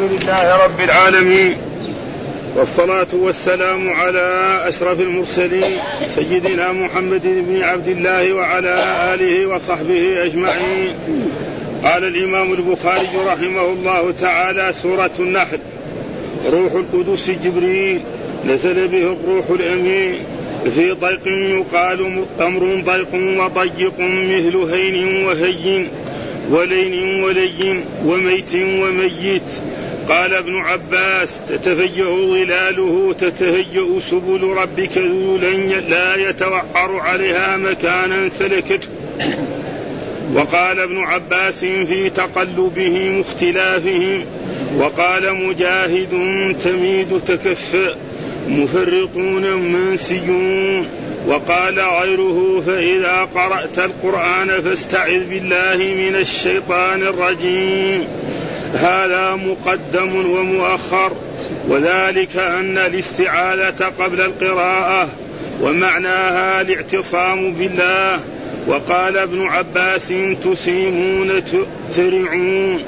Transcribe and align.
لله 0.00 0.64
رب 0.64 0.80
العالمين 0.80 1.56
والصلاة 2.56 3.06
والسلام 3.12 3.90
على 3.90 4.60
أشرف 4.68 5.00
المرسلين 5.00 5.78
سيدنا 6.06 6.72
محمد 6.72 7.22
بن 7.24 7.62
عبد 7.62 7.88
الله 7.88 8.32
وعلى 8.32 8.84
آله 9.14 9.46
وصحبه 9.46 10.24
أجمعين. 10.24 10.94
قال 11.84 12.04
الإمام 12.04 12.52
البخاري 12.52 13.08
رحمه 13.26 13.66
الله 13.66 14.12
تعالى 14.20 14.72
سورة 14.72 15.10
النحل 15.18 15.58
روح 16.52 16.72
القدس 16.72 17.30
جبريل 17.44 18.00
نزل 18.46 18.88
به 18.88 19.16
الروح 19.16 19.50
الأمين. 19.50 20.14
في 20.74 20.90
ضيق 20.90 21.26
يقال 21.26 22.24
تمر 22.38 22.82
ضيق 22.84 23.14
وضيق 23.14 23.98
مثل 23.98 24.56
هين 24.72 25.24
وهين 25.26 25.88
ولين 26.50 27.24
ولين 27.24 27.84
وميت 28.04 28.54
وميت. 28.54 29.52
قال 30.10 30.34
ابن 30.34 30.56
عباس 30.56 31.40
تتفجأ 31.48 32.04
ظلاله 32.04 33.14
تتهجأ 33.18 34.00
سبل 34.10 34.42
ربك 34.42 34.98
ذولا 34.98 35.80
لا 35.80 36.30
يتوعر 36.30 36.96
عليها 37.00 37.56
مكانا 37.56 38.28
سلكته. 38.28 38.88
وقال 40.34 40.80
ابن 40.80 40.98
عباس 40.98 41.60
في 41.64 42.10
تقلبهم 42.10 43.20
اختلافهم 43.20 44.24
وقال 44.78 45.34
مجاهد 45.34 46.08
تميد 46.64 47.20
تكفأ 47.26 47.94
مفرطون 48.48 49.52
منسيون 49.52 50.86
وقال 51.26 51.80
غيره 51.80 52.62
فإذا 52.66 53.28
قرأت 53.34 53.78
القرآن 53.78 54.60
فاستعذ 54.60 55.30
بالله 55.30 55.76
من 55.76 56.16
الشيطان 56.16 57.02
الرجيم. 57.02 58.04
هذا 58.74 59.34
مقدم 59.34 60.16
ومؤخر 60.30 61.12
وذلك 61.68 62.36
أن 62.36 62.78
الاستعاذة 62.78 63.92
قبل 63.98 64.20
القراءة 64.20 65.08
ومعناها 65.62 66.60
الاعتصام 66.60 67.52
بالله. 67.52 68.20
وقال 68.68 69.18
ابن 69.18 69.46
عباس 69.46 70.12
تسيمون 70.44 71.42
ترعون 71.92 72.82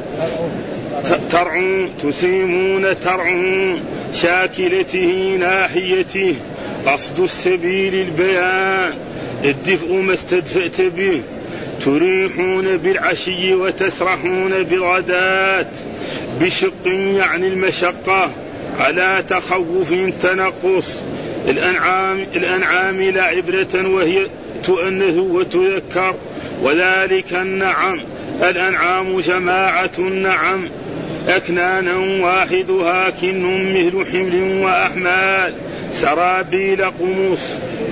ترعون 1.31 1.91
تسيمون 2.03 3.01
ترعون 3.01 3.81
شاكلته 4.15 5.37
ناحيته 5.41 6.35
قصد 6.87 7.21
السبيل 7.21 7.95
البيان 7.95 8.93
الدفء 9.45 9.95
ما 9.95 10.15
استدفأت 10.15 10.81
به. 10.81 11.23
تريحون 11.85 12.77
بالعشي 12.77 13.55
وتسرحون 13.55 14.63
بالغداة 14.63 15.67
بشق 16.41 16.87
يعني 16.87 17.49
المشقة 17.49 18.31
على 18.79 19.25
تخوف 19.29 19.95
تنقص. 20.23 21.03
الأنعام 21.49 22.27
الأنعام 22.35 23.03
لا 23.03 23.23
عبرة 23.23 23.89
وهي 23.89 24.27
تؤنث 24.65 25.17
وتذكر. 25.17 26.15
وذلك 26.63 27.33
النعم 27.35 28.01
الأنعام 28.43 29.21
جماعة 29.21 29.91
النعم. 29.99 30.69
أكنانا 31.29 32.25
واحدها 32.25 33.11
كن 33.11 33.73
مثل 33.75 34.13
حمل 34.13 34.63
وأحمال. 34.65 35.55
سرابيل 35.93 36.85
قمص 36.85 37.41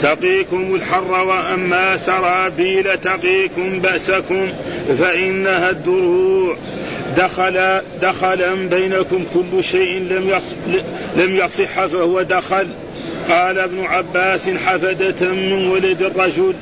تقيكم 0.02 0.74
الحر 0.74 1.12
وأما 1.12 1.96
سرابيل 1.96 2.98
تقيكم 2.98 3.80
بأسكم 3.80 4.48
فإنها 4.98 5.70
الدروع. 5.70 6.56
دخل 7.16 7.80
دخلا 8.02 8.54
بينكم 8.54 9.24
كل 9.34 9.64
شيء 9.64 9.98
لم 9.98 10.40
لم 11.16 11.36
يصح 11.36 11.86
فهو 11.86 12.22
دخل. 12.22 12.66
قال 13.28 13.58
ابن 13.58 13.84
عباس 13.84 14.50
حفدة 14.50 15.28
من 15.32 15.68
ولد 15.68 16.02
الرجل 16.02 16.54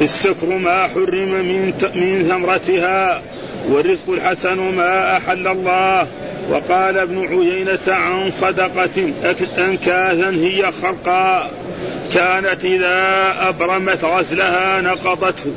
السكر 0.00 0.46
ما 0.46 0.86
حرم 0.86 1.28
من 1.28 1.72
من 1.94 2.28
ثمرتها 2.28 3.22
والرزق 3.68 4.10
الحسن 4.10 4.58
ما 4.58 5.16
أحل 5.16 5.46
الله. 5.46 6.06
وقال 6.50 6.98
ابن 6.98 7.26
عيينة 7.26 7.78
عن 7.88 8.30
صدقة 8.30 9.12
أنكاثا 9.58 10.30
هي 10.30 10.72
خرقا 10.82 11.50
كانت 12.14 12.64
إذا 12.64 13.34
أبرمت 13.48 14.04
غزلها 14.04 14.80
نقضته. 14.80 15.52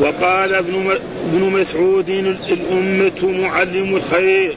وقال 0.00 0.54
ابن 0.54 0.90
ابن 1.32 1.42
مسعود 1.42 2.08
الأمة 2.08 3.40
معلم 3.42 3.96
الخير. 3.96 4.56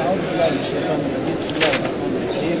أعوذ 0.00 0.18
بالله 0.18 0.50
من 0.50 0.58
الشيطان 0.60 0.98
الرجيم. 1.00 1.36
بسم 1.40 1.54
الله 1.56 1.72
الرحمن 1.74 2.10
الرحيم. 2.22 2.58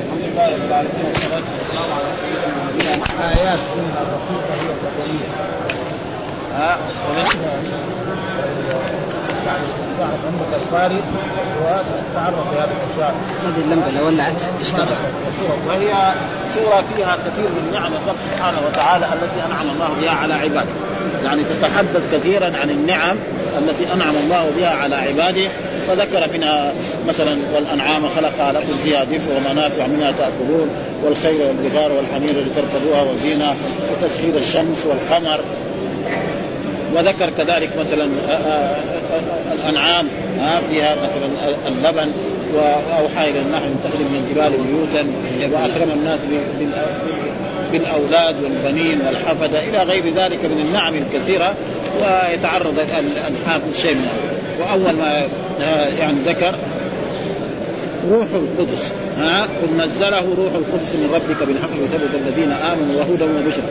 الحمد 0.00 0.22
لله 0.24 0.46
رب 0.54 0.64
العالمين 0.66 1.04
والصلاة 1.08 1.46
والسلام 1.54 1.88
على 1.96 2.10
سيدنا 2.20 2.48
نبينا 2.68 3.06
آيات 3.28 3.62
منها 3.76 4.02
بسيطة 4.10 4.52
هي 4.60 4.68
تقنية 4.82 5.28
ها؟ 6.54 6.72
تعرف 9.98 10.20
عندك 10.26 10.62
الفاري 10.62 11.00
وتتعرف 11.62 12.50
بهذه 12.50 12.70
الأشياء. 12.78 13.14
هذه 13.46 13.64
اللمبة 13.64 14.00
لو 14.00 14.06
ولعت 14.06 14.42
اشتغل. 14.60 14.96
وهي 15.68 16.12
سوره 16.54 16.84
فيها 16.96 17.16
كثير 17.26 17.48
من 17.48 17.70
نعم 17.72 17.92
الله 17.92 18.14
سبحانه 18.30 18.58
وتعالى 18.68 19.06
التي 19.06 19.46
أنعم 19.46 19.66
الله 19.70 19.88
بها 20.00 20.10
على 20.10 20.34
عباده. 20.34 20.74
يعني 21.24 21.42
تتحدث 21.44 22.14
كثيرا 22.14 22.46
عن 22.62 22.70
النعم 22.70 23.16
التي 23.58 23.92
أنعم 23.94 24.14
الله 24.24 24.50
بها 24.58 24.70
على 24.70 24.96
عباده 24.96 25.48
فذكر 25.88 26.32
منها 26.32 26.72
مثلا 27.08 27.36
والأنعام 27.54 28.08
خلقها 28.08 28.52
لكم 28.52 28.76
فيها 28.84 29.04
دفء 29.04 29.30
ومنافع 29.36 29.86
منها 29.86 30.12
تأكلون 30.12 30.70
والخيل 31.04 31.42
والبغار 31.42 31.92
والحمير 31.92 32.44
لتركبوها 32.44 33.02
وزينة 33.02 33.54
وتسخير 33.92 34.36
الشمس 34.36 34.86
والقمر 34.86 35.40
وذكر 36.94 37.30
كذلك 37.30 37.70
مثلا 37.78 38.08
الأنعام 39.54 40.08
فيها 40.70 40.94
مثلا 40.94 41.28
اللبن 41.68 42.12
واوحى 42.54 43.30
إلى 43.30 43.40
النحل 43.40 43.70
تخرج 43.84 44.00
من 44.00 44.24
الجبال 44.24 44.52
بيوتا 44.66 45.06
وأكرم 45.54 45.90
الناس 45.90 46.20
بالأولاد 47.72 48.36
والبنين 48.42 49.00
والحفدة 49.06 49.58
إلى 49.58 49.82
غير 49.82 50.14
ذلك 50.14 50.44
من 50.44 50.64
النعم 50.66 50.94
الكثيرة 50.94 51.54
ويتعرض 52.00 52.78
الحافظ 53.28 53.76
شيء 53.82 53.94
منها 53.94 54.14
وأول 54.60 54.92
ما 54.92 55.22
يعني 55.98 56.16
ذكر 56.26 56.54
روح 58.10 58.26
القدس 58.34 58.92
ها 59.18 59.42
قل 59.42 59.76
نزله 59.76 60.24
روح 60.36 60.52
القدس 60.54 60.94
من 60.94 61.10
ربك 61.14 61.48
بالحق 61.48 61.70
ليثبت 61.70 62.14
الذين 62.14 62.52
آمنوا 62.52 62.96
وهدى 62.98 63.24
وبشرى. 63.24 63.64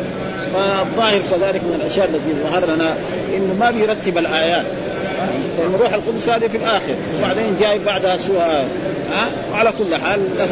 فالظاهر 0.53 1.19
كذلك 1.31 1.63
من 1.63 1.73
الأشياء 1.75 2.09
التي 2.09 2.43
ظهر 2.43 2.65
لنا 2.65 2.97
إنه 3.37 3.53
ما 3.59 3.71
بيرتب 3.71 4.17
الآيات. 4.17 4.65
لأن 5.57 5.75
روح 5.79 5.94
القدس 5.94 6.29
هذه 6.29 6.47
في 6.47 6.57
الآخر 6.57 6.95
وبعدين 7.17 7.56
جاي 7.59 7.79
بعدها 7.79 8.17
سوء 8.17 8.38
ها 8.38 9.29
على 9.53 9.72
كل 9.78 9.95
حال 9.95 10.19
له 10.38 10.50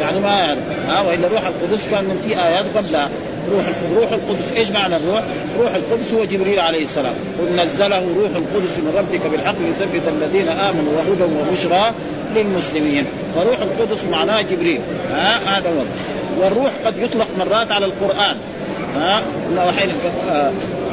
يعني 0.00 0.20
ما 0.20 0.28
يعني 0.28 0.60
ها 0.88 1.00
وإلا 1.00 1.28
روح 1.28 1.46
القدس 1.46 1.88
كان 1.88 2.04
من 2.04 2.22
في 2.26 2.42
آيات 2.42 2.64
قبلها 2.76 3.08
روح 3.52 3.64
روح 3.96 4.12
القدس 4.12 4.52
إيش 4.56 4.70
معنى 4.70 4.96
الروح؟ 4.96 5.22
روح 5.58 5.74
القدس 5.74 6.14
هو 6.14 6.24
جبريل 6.24 6.60
عليه 6.60 6.84
السلام 6.84 7.14
قل 7.38 7.56
نزله 7.56 7.98
روح 7.98 8.30
القدس 8.36 8.78
من 8.78 8.94
ربك 8.98 9.26
بالحق 9.26 9.54
ليثبت 9.60 10.08
الذين 10.08 10.48
آمنوا 10.48 10.92
وهدى 10.92 11.34
وبشرى 11.40 11.92
للمسلمين 12.36 13.04
فروح 13.34 13.58
القدس 13.60 14.04
معناه 14.04 14.42
جبريل 14.42 14.80
ها 15.12 15.58
هذا 15.58 15.70
هو 15.70 15.84
والروح 16.42 16.72
قد 16.86 16.98
يطلق 16.98 17.26
مرات 17.38 17.72
على 17.72 17.86
القرآن 17.86 18.36
ها 18.96 19.22
وحين 19.68 19.88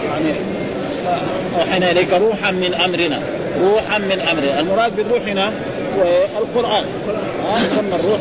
يعني 0.09 0.33
أوحينا 1.59 1.91
إليك 1.91 2.13
روحا 2.13 2.51
من 2.51 2.73
أمرنا. 2.73 3.19
روحا 3.61 3.97
من 3.97 4.21
أمرنا. 4.31 4.59
المراد 4.59 4.95
بالروح 4.95 5.21
هنا 5.27 5.51
القرآن. 6.37 6.85
يسمى 7.55 7.95
الروح. 7.95 8.19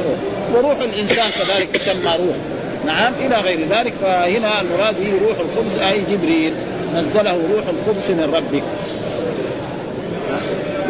وروح 0.55 0.81
الإنسان 0.81 1.31
كذلك 1.31 1.69
تسمى 1.77 2.11
روح. 2.19 2.37
نعم 2.87 3.13
إلى 3.15 3.37
غير 3.37 3.59
ذلك 3.71 3.93
فهنا 4.03 4.61
المراد 4.61 4.95
به 5.01 5.13
روح 5.29 5.39
القدس 5.39 5.79
أي 5.79 6.01
جبريل 6.11 6.53
نزله 6.95 7.39
روح 7.53 7.65
القدس 7.69 8.11
من 8.11 8.33
ربك. 8.35 8.63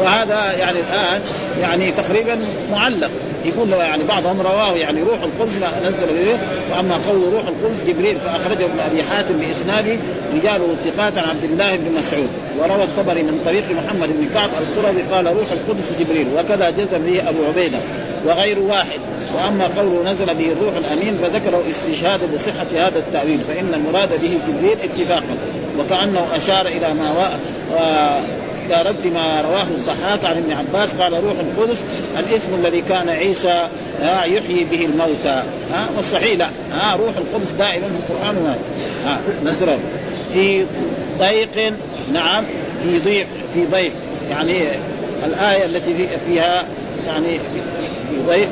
وهذا 0.00 0.52
يعني 0.58 0.78
الآن 0.78 1.20
يعني 1.60 1.92
تقريبا 1.92 2.38
معلق. 2.72 3.10
يقول 3.44 3.70
يعني 3.72 4.04
بعضهم 4.04 4.40
رواه 4.40 4.72
يعني 4.76 5.02
روح 5.02 5.18
القدس 5.22 5.56
نزل 5.86 6.06
به 6.06 6.38
وأما 6.70 6.94
قول 7.08 7.32
روح 7.32 7.42
القدس 7.46 7.84
جبريل 7.88 8.20
فأخرجه 8.20 8.64
ابن 8.64 8.80
أبي 8.90 9.02
حاتم 9.02 9.34
باسناده 9.38 9.96
رجاله 10.34 10.76
ثقات 10.84 11.18
عن 11.18 11.28
عبد 11.28 11.44
الله 11.44 11.76
بن 11.76 11.92
مسعود. 11.98 12.28
وروى 12.58 12.84
الطبري 12.84 13.22
من 13.22 13.40
طريق 13.44 13.64
محمد 13.70 14.08
بن 14.08 14.28
كعب 14.34 14.50
القرظي 14.60 15.02
قال 15.02 15.26
روح 15.26 15.52
القدس 15.52 15.98
جبريل 16.00 16.26
وكذا 16.36 16.70
جزم 16.70 16.98
به 16.98 17.28
أبو 17.28 17.44
عبيدة 17.44 17.78
وغير 18.26 18.58
واحد. 18.58 19.00
وأما 19.34 19.66
قوله 19.66 20.12
نزل 20.12 20.26
به 20.34 20.52
الروح 20.52 20.76
الأمين 20.76 21.18
فذكره 21.22 21.62
استشهادا 21.70 22.26
بصحة 22.34 22.86
هذا 22.86 22.98
التأويل 22.98 23.38
فإن 23.48 23.74
المراد 23.74 24.08
به 24.08 24.38
جبريل 24.48 24.76
اتفاقا 24.84 25.36
وكأنه 25.78 26.26
أشار 26.36 26.66
إلى 26.66 26.94
ما 26.94 27.10
و... 27.10 27.22
إلى 28.66 28.90
رد 28.90 29.06
ما 29.06 29.42
رواه 29.42 29.62
الضحاك 29.62 30.24
عن 30.24 30.36
ابن 30.36 30.52
عباس 30.52 30.90
قال 30.94 31.24
روح 31.24 31.34
القدس 31.40 31.84
الاسم 32.18 32.54
الذي 32.54 32.80
كان 32.80 33.08
عيسى 33.08 33.68
يحيي 34.24 34.64
به 34.70 34.84
الموتى. 34.84 35.42
ها 35.72 35.88
والصحيح 35.96 36.38
لا. 36.38 36.46
ها 36.72 36.96
روح 36.96 37.16
القدس 37.16 37.50
دائما 37.58 37.86
في 38.06 38.12
القرآن 38.12 38.56
ها 39.06 39.20
نزله 39.44 39.78
في 40.32 40.64
ضيق 41.18 41.74
نعم 42.12 42.44
في 42.82 42.98
ضيق 42.98 43.26
في 43.54 43.64
ضيق. 43.66 43.92
يعني 44.30 44.62
الآية 45.26 45.64
التي 45.64 46.08
فيها 46.26 46.64
يعني 47.06 47.38
في 48.10 48.16
ضيق 48.28 48.48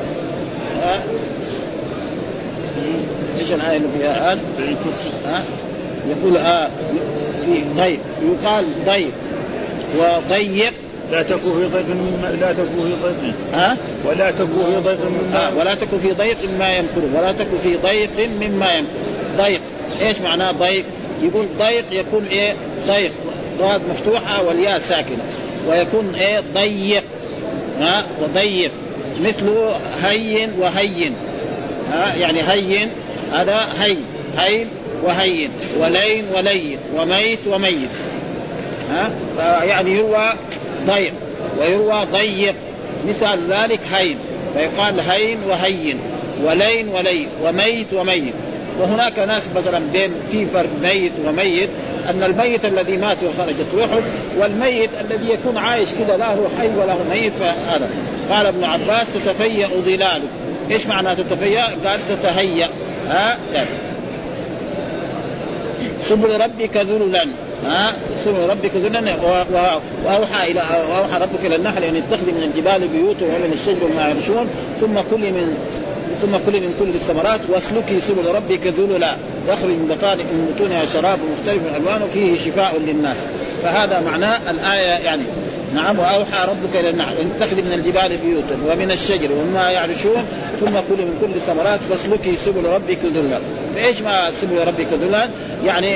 إيش 3.41 3.53
الآية 3.53 3.77
اللي 3.77 3.89
فيها؟ 3.99 4.39
ها؟ 5.27 5.43
يقول 6.11 6.37
آه 6.37 6.69
في 7.45 7.63
ضيق. 7.77 8.01
يقال 8.23 8.65
ضيق. 8.87 9.11
وضيق. 9.99 10.73
لا 11.11 11.23
تكن 11.23 11.39
في 11.39 11.67
ضيق 11.67 11.87
مما 11.89 12.37
لا 12.41 12.53
تكن 12.53 12.65
في 12.65 12.95
ضيق. 13.03 13.35
ها؟ 13.53 13.77
ولا 14.05 14.31
تكن 14.31 14.47
في 14.47 14.81
ضيق 14.85 14.99
مما 15.05 15.49
آه 15.49 15.57
ولا 15.59 15.75
تكن 15.75 15.99
في 15.99 16.13
ضيق 16.13 16.37
مما 16.49 16.77
يمكرون 16.77 17.15
ولا 17.15 17.33
تكن 17.33 17.59
في 17.63 17.77
ضيق 17.77 18.11
مما 18.41 18.73
يمكرون 18.73 18.87
ضيق. 19.39 19.61
إيش 20.03 20.21
معناه 20.21 20.53
ضيق؟ 20.53 20.85
يقول 21.23 21.47
ضيق 21.59 21.85
يكون 21.93 22.27
إيه؟ 22.31 22.55
ضيق. 22.89 23.13
ضاد 23.59 23.81
مفتوحة 23.91 24.43
والياء 24.43 24.79
ساكنة. 24.79 25.25
ويكون 25.69 26.15
إيه؟ 26.15 26.43
ضيق. 26.55 27.03
ها؟ 27.81 28.05
وضيق. 28.23 28.71
مثله 29.25 29.77
هين 30.03 30.51
وهين. 30.59 31.15
ها؟ 31.93 32.15
يعني 32.15 32.43
هين. 32.43 32.89
هذا 33.33 33.69
هين 33.81 34.03
هين 34.39 34.69
وهين. 35.05 35.51
ولين 35.81 36.25
ولين 36.37 36.79
وميت 36.97 37.39
وميت. 37.47 37.89
ها؟ 38.91 39.11
يعني 39.65 39.91
يروى 39.91 40.29
ضيق 40.87 41.13
ويروى 41.59 42.07
ضيق. 42.13 42.55
مثال 43.09 43.39
ذلك 43.51 43.81
هين 43.93 44.17
فيقال 44.55 45.01
هين 45.01 45.39
وهين 45.49 45.99
ولين 46.45 46.89
ولين 46.89 47.29
وميت 47.45 47.93
وميت. 47.93 48.35
وهناك 48.81 49.19
ناس 49.19 49.43
مثلا 49.57 49.79
بين 49.93 50.11
في 50.31 50.47
فرق 50.47 50.71
ميت 50.83 51.13
وميت 51.27 51.69
أن 52.11 52.23
الميت 52.23 52.65
الذي 52.65 52.97
مات 52.97 53.17
وخرجت 53.23 53.67
روحه 53.75 54.01
والميت 54.39 54.91
الذي 55.01 55.31
يكون 55.31 55.57
عايش 55.57 55.89
كذا 55.91 56.17
لا 56.17 56.35
هو 56.35 56.49
حي 56.59 56.69
ولا 56.69 56.93
هو 56.93 57.05
ميت 57.11 57.33
فهذا. 57.33 57.91
قال 58.31 58.47
ابن 58.47 58.65
عباس 58.65 59.07
تتفيأ 59.15 59.69
ظلاله. 59.69 60.29
إيش 60.71 60.87
معنى 60.87 61.17
تتفيأ؟ 61.17 61.65
قال 61.65 62.01
تتهيأ. 62.09 62.69
ها؟ 63.09 63.39
يعني. 63.55 63.69
سبل 66.03 66.41
ربك 66.41 66.77
ذللا. 66.77 67.27
ها؟ 67.65 67.93
سبل 68.25 68.49
ربك 68.49 68.77
ذللا 68.77 69.15
وأوحى 70.05 70.51
إلى 70.51 70.61
وأوحى 70.61 71.21
ربك 71.21 71.47
إلى 71.47 71.57
النحل 71.57 71.85
أن 71.85 71.97
اتخذ 71.97 72.27
من 72.27 72.43
الجبال 72.43 72.89
بيوتا 72.89 73.27
ومن 73.27 73.53
الشجر 73.53 73.85
وما 73.85 74.03
يعرشون. 74.09 74.47
ثم 74.81 75.01
كل 75.11 75.33
من 75.33 75.57
ثم 76.23 76.37
كل 76.47 76.61
من 76.61 76.75
كل 76.79 76.89
الثمرات. 76.89 77.41
واسلكي 77.49 78.01
سبل 78.01 78.35
ربك 78.35 78.67
ذللا 78.67 79.17
يخرج 79.49 79.71
من 79.71 79.97
بطان 79.97 80.19
من 80.19 80.55
بطونها 80.55 80.85
شراب 80.85 81.19
مختلف 81.19 81.63
ألوانه. 81.77 82.07
فيه 82.15 82.37
شفاء 82.37 82.79
للناس. 82.79 83.17
فهذا 83.63 84.01
معناه 84.01 84.51
الآية 84.51 85.05
يعني. 85.05 85.23
نعم 85.75 85.99
وأوحى 85.99 86.49
ربك 86.49 86.77
إلى 86.81 86.91
النحل 86.91 87.15
أن 87.23 87.33
تتخذ 87.39 87.57
من 87.57 87.73
الجبال 87.73 88.17
بيوتا 88.17 88.57
ومن 88.73 88.91
الشجر 88.91 89.33
ومما 89.33 89.71
يعرشون. 89.71 90.25
ثم 90.61 90.75
كل 90.89 91.03
من 91.09 91.19
كل 91.21 91.35
الثمرات. 91.37 91.81
فاسلكي 91.81 92.37
سبل 92.37 92.65
ربك 92.65 92.99
ذلا 93.15 93.39
فايش 93.75 94.01
ما 94.01 94.31
سبل 94.41 94.67
ربك 94.67 94.89
ذلا؟ 95.03 95.29
يعني 95.67 95.95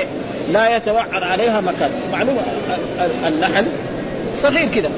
لا 0.53 0.75
يتوعر 0.77 1.23
عليها 1.23 1.61
مكان. 1.61 1.89
معلومة. 2.11 2.41
النحل 3.27 3.65
صغير 4.41 4.67
كذا 4.67 4.89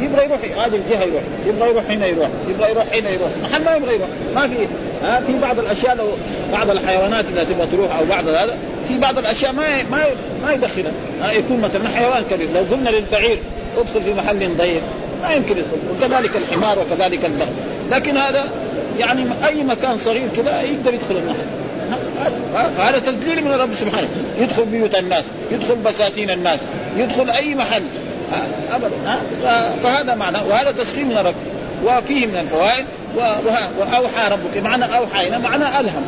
يبغى 0.00 0.24
يروح 0.24 0.40
هذه 0.64 0.74
الجهة 0.74 1.02
يروح 1.02 1.22
يبغى 1.46 1.68
يروح 1.70 1.84
هنا 1.90 2.06
يروح 2.06 2.28
يبغى 2.48 2.70
يروح 2.70 2.84
هنا 2.94 3.10
يروح. 3.10 3.30
محل 3.42 3.64
ما 3.64 3.74
يبغى 3.74 3.94
يروح. 3.94 4.08
ما 4.34 4.48
في. 4.48 4.68
ها 5.02 5.20
في 5.26 5.38
بعض 5.38 5.58
الأشياء 5.58 5.96
لو 5.96 6.06
بعض 6.52 6.70
الحيوانات 6.70 7.24
إذا 7.32 7.44
تبغى 7.44 7.66
تروح 7.66 7.98
أو 7.98 8.04
بعض 8.04 8.28
هذا 8.28 8.56
في 8.88 8.98
بعض 8.98 9.18
الأشياء 9.18 9.52
ما 9.52 9.82
ما 9.90 10.04
ما 10.42 10.52
يدخلها. 10.52 10.92
يكون 11.32 11.60
مثلا 11.60 11.88
حيوان 11.88 12.22
كبير. 12.30 12.48
لو 12.54 12.60
قلنا 12.76 12.90
للبعير 12.90 13.38
ادخل 13.78 14.00
في 14.00 14.14
محل 14.14 14.56
ضيق. 14.56 14.82
ما 15.22 15.34
يمكن 15.34 15.50
يدخل. 15.56 15.78
وكذلك 15.90 16.30
الحمار 16.36 16.78
وكذلك 16.78 17.24
البغل 17.24 17.48
لكن 17.90 18.16
هذا 18.16 18.44
يعني 18.98 19.24
أي 19.46 19.62
مكان 19.62 19.96
صغير 19.96 20.28
كذا 20.36 20.62
يقدر 20.62 20.94
يدخل 20.94 21.16
النحل 21.16 21.46
هذا 22.78 22.98
تدليل 22.98 23.44
من 23.44 23.52
الرب 23.52 23.74
سبحانه. 23.74 24.08
يدخل 24.38 24.64
بيوت 24.64 24.94
الناس 24.94 25.24
يدخل 25.50 25.74
بساتين 25.74 26.30
الناس 26.30 26.60
يدخل 26.96 27.30
أي 27.30 27.54
محل. 27.54 27.82
ابدا. 28.72 29.20
فهذا 29.82 30.14
معنى 30.14 30.38
وهذا 30.38 30.72
تسخير 30.72 31.04
من 31.04 31.18
الرب 31.18 31.34
وفيه 31.84 32.26
من 32.26 32.36
الفوائد 32.36 32.86
وأوحى 33.78 34.28
ربك. 34.30 34.62
معنى 34.62 34.96
أوحى 34.96 35.28
هنا 35.28 35.38
معنى 35.38 35.80
ألهم. 35.80 36.02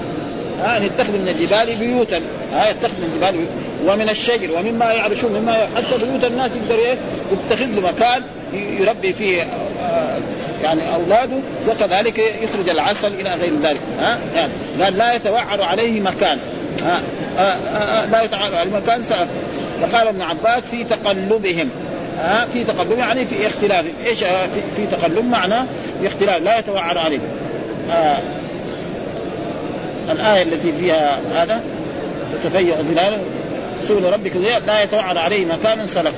ها 0.63 0.77
ان 0.77 0.83
يتخذ 0.83 1.13
من 1.13 1.29
الجبال 1.29 1.77
بيوتا. 1.77 2.21
ها 2.53 2.71
يتخذ 2.71 2.95
من 2.99 3.11
الجبال 3.13 3.33
بيوتا. 3.33 3.53
ومن 3.87 4.09
الشجر 4.09 4.53
ومما 4.53 4.93
يعرشون 4.93 5.33
مما 5.33 5.69
حتى 5.77 6.05
بيوت 6.05 6.25
الناس 6.25 6.51
يقدر 6.57 6.75
إيه؟ 6.75 6.97
يتخذ 7.33 7.67
له 7.67 7.81
مكان 7.81 8.23
يربي 8.53 9.13
فيه 9.13 9.47
يعني 10.63 10.81
أولاده 10.95 11.37
وكذلك 11.69 12.19
يخرج 12.19 12.69
العسل 12.69 13.13
إلى 13.13 13.35
غير 13.35 13.53
ذلك. 13.63 13.81
ها 14.01 14.19
يعني 14.35 14.53
قال 14.83 14.99
لا 14.99 15.13
يتوعر 15.13 15.63
عليه 15.63 16.01
مكان. 16.01 16.39
ها 16.83 17.01
لا 18.13 18.23
يتوعر 18.23 18.55
عليه 18.55 18.71
مكان. 18.71 19.03
فقال 19.83 20.09
ابن 20.09 20.23
عباس 20.23 20.63
في 20.71 20.85
تقلبهم. 20.85 21.71
ها 22.19 22.47
في 22.53 22.65
تقلب 22.65 22.99
يعني 22.99 23.27
في 23.27 23.47
اختلاف. 23.47 23.85
إيش 24.07 24.19
في, 24.19 24.61
في 24.77 24.87
تقلب 24.87 25.25
معنى 25.25 25.67
في 26.01 26.07
اختلاف. 26.07 26.43
لا 26.43 26.59
يتوعر 26.59 26.99
عليه. 26.99 27.21
آه 27.91 28.17
الآية 30.11 30.43
التي 30.43 30.73
فيها 30.73 31.21
هذا 31.35 31.61
تتفيأ 32.43 32.77
ظلاله 32.83 33.19
سؤل 33.89 34.13
ربك 34.13 34.37
لا 34.67 34.83
يتوعر 34.83 35.19
عليه 35.19 35.47
مكان 35.47 35.87
سلك 35.87 36.13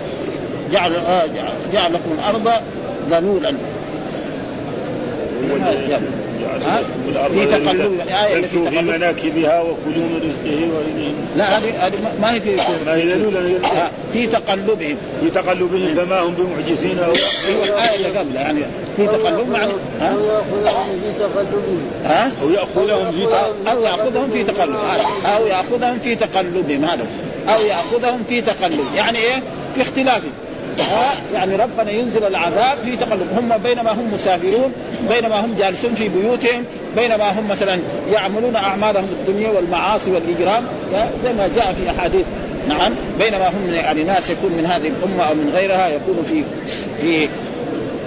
جعل 0.72 0.96
آه 0.96 1.24
جعل 1.72 1.92
لكم 1.94 2.16
الأرض 2.18 2.62
ذلولا. 3.10 3.54
في 7.28 7.46
تقلب 7.46 8.00
الآية 8.02 8.38
التي 8.38 8.70
في 8.70 8.82
مناكبها 8.82 9.60
وكلوا 9.62 10.04
من 10.08 10.20
رزقه 10.22 10.68
وإليه. 10.76 11.12
لا 11.36 11.58
هذه 11.58 11.86
هذه 11.86 11.94
ما 12.22 12.34
هي 12.34 12.40
في 12.40 12.56
ما 12.86 12.94
هي 12.94 13.08
ذلولا 13.08 13.58
في 14.12 14.26
تقلبهم. 14.26 14.96
في 15.20 15.30
تقلبهم 15.30 15.94
فما 15.94 16.20
هم 16.20 16.34
بمعجزين 16.34 16.98
أو 16.98 17.12
أيوه 17.48 17.64
الآية 17.64 17.96
اللي 17.96 18.18
قبلها 18.18 18.42
يعني 18.42 18.60
في 18.96 19.06
تقلب 19.06 19.48
معنى 19.48 19.72
ها؟ 20.00 20.14
ها؟ 22.04 22.32
أو 22.42 22.50
يأخذهم 22.50 23.12
في 23.12 23.26
أو 23.70 23.82
يأخذهم 23.82 24.30
في 24.30 24.44
تقلب 24.44 24.76
أو 25.36 25.46
يأخذهم 25.46 25.98
في 25.98 26.14
تقلبهم 26.14 26.84
هذا. 26.84 27.06
أو 27.48 27.60
يأخذهم 27.60 28.24
في 28.28 28.40
تقلب. 28.40 28.84
يعني 28.96 29.18
إيه؟ 29.18 29.42
في 29.74 29.82
اختلافهم. 29.82 30.32
يعني 31.34 31.56
ربنا 31.56 31.90
ينزل 31.90 32.24
العذاب 32.24 32.78
في 32.84 32.96
تقلب. 32.96 33.26
هم 33.38 33.56
بينما 33.56 33.92
هم 33.92 34.14
مسافرون 34.14 34.72
بينما 35.10 35.44
هم 35.44 35.54
جالسون 35.58 35.94
في 35.94 36.08
بيوتهم 36.08 36.64
بينما 36.96 37.40
هم 37.40 37.48
مثلا 37.48 37.78
يعملون 38.12 38.56
أعمالهم 38.56 39.04
الدنيا 39.04 39.50
والمعاصي 39.50 40.10
والإجرام. 40.10 40.64
زي 41.24 41.32
ما 41.32 41.48
جاء 41.56 41.72
في 41.72 41.90
أحاديث. 41.90 42.26
نعم 42.68 42.92
بينما 43.18 43.48
هم 43.48 43.74
يعني 43.74 44.04
ناس 44.04 44.30
يكون 44.30 44.52
من 44.52 44.66
هذه 44.66 44.88
الأمة 44.88 45.22
أو 45.22 45.34
من 45.34 45.52
غيرها 45.54 45.88
يكون 45.88 46.24
في 46.28 46.44
في 47.00 47.28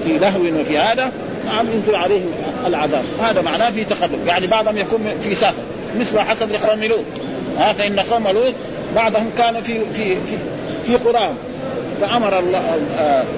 في 0.03 0.17
لهو 0.17 0.61
وفي 0.61 0.77
هذا. 0.77 1.11
نعم 1.45 1.65
ينزل 1.73 1.95
عليهم 1.95 2.31
العذاب. 2.67 3.03
هذا 3.21 3.41
معناه 3.41 3.69
في 3.69 3.83
تقلب. 3.83 4.27
يعني 4.27 4.47
بعضهم 4.47 4.77
يكون 4.77 4.99
في 5.21 5.35
سفر. 5.35 5.61
مثل 5.99 6.19
حسب 6.19 6.51
لقوم 6.51 6.83
لوط. 6.83 7.05
ها 7.59 7.73
فإن 7.73 7.99
قوم 7.99 8.27
لوط 8.27 8.53
بعضهم 8.95 9.29
كانوا 9.37 9.61
في 9.61 9.79
في 9.93 10.15
في, 10.15 10.37
في 10.85 10.95
قراهم 10.95 11.35
فأمر 12.01 12.39
الله 12.39 12.83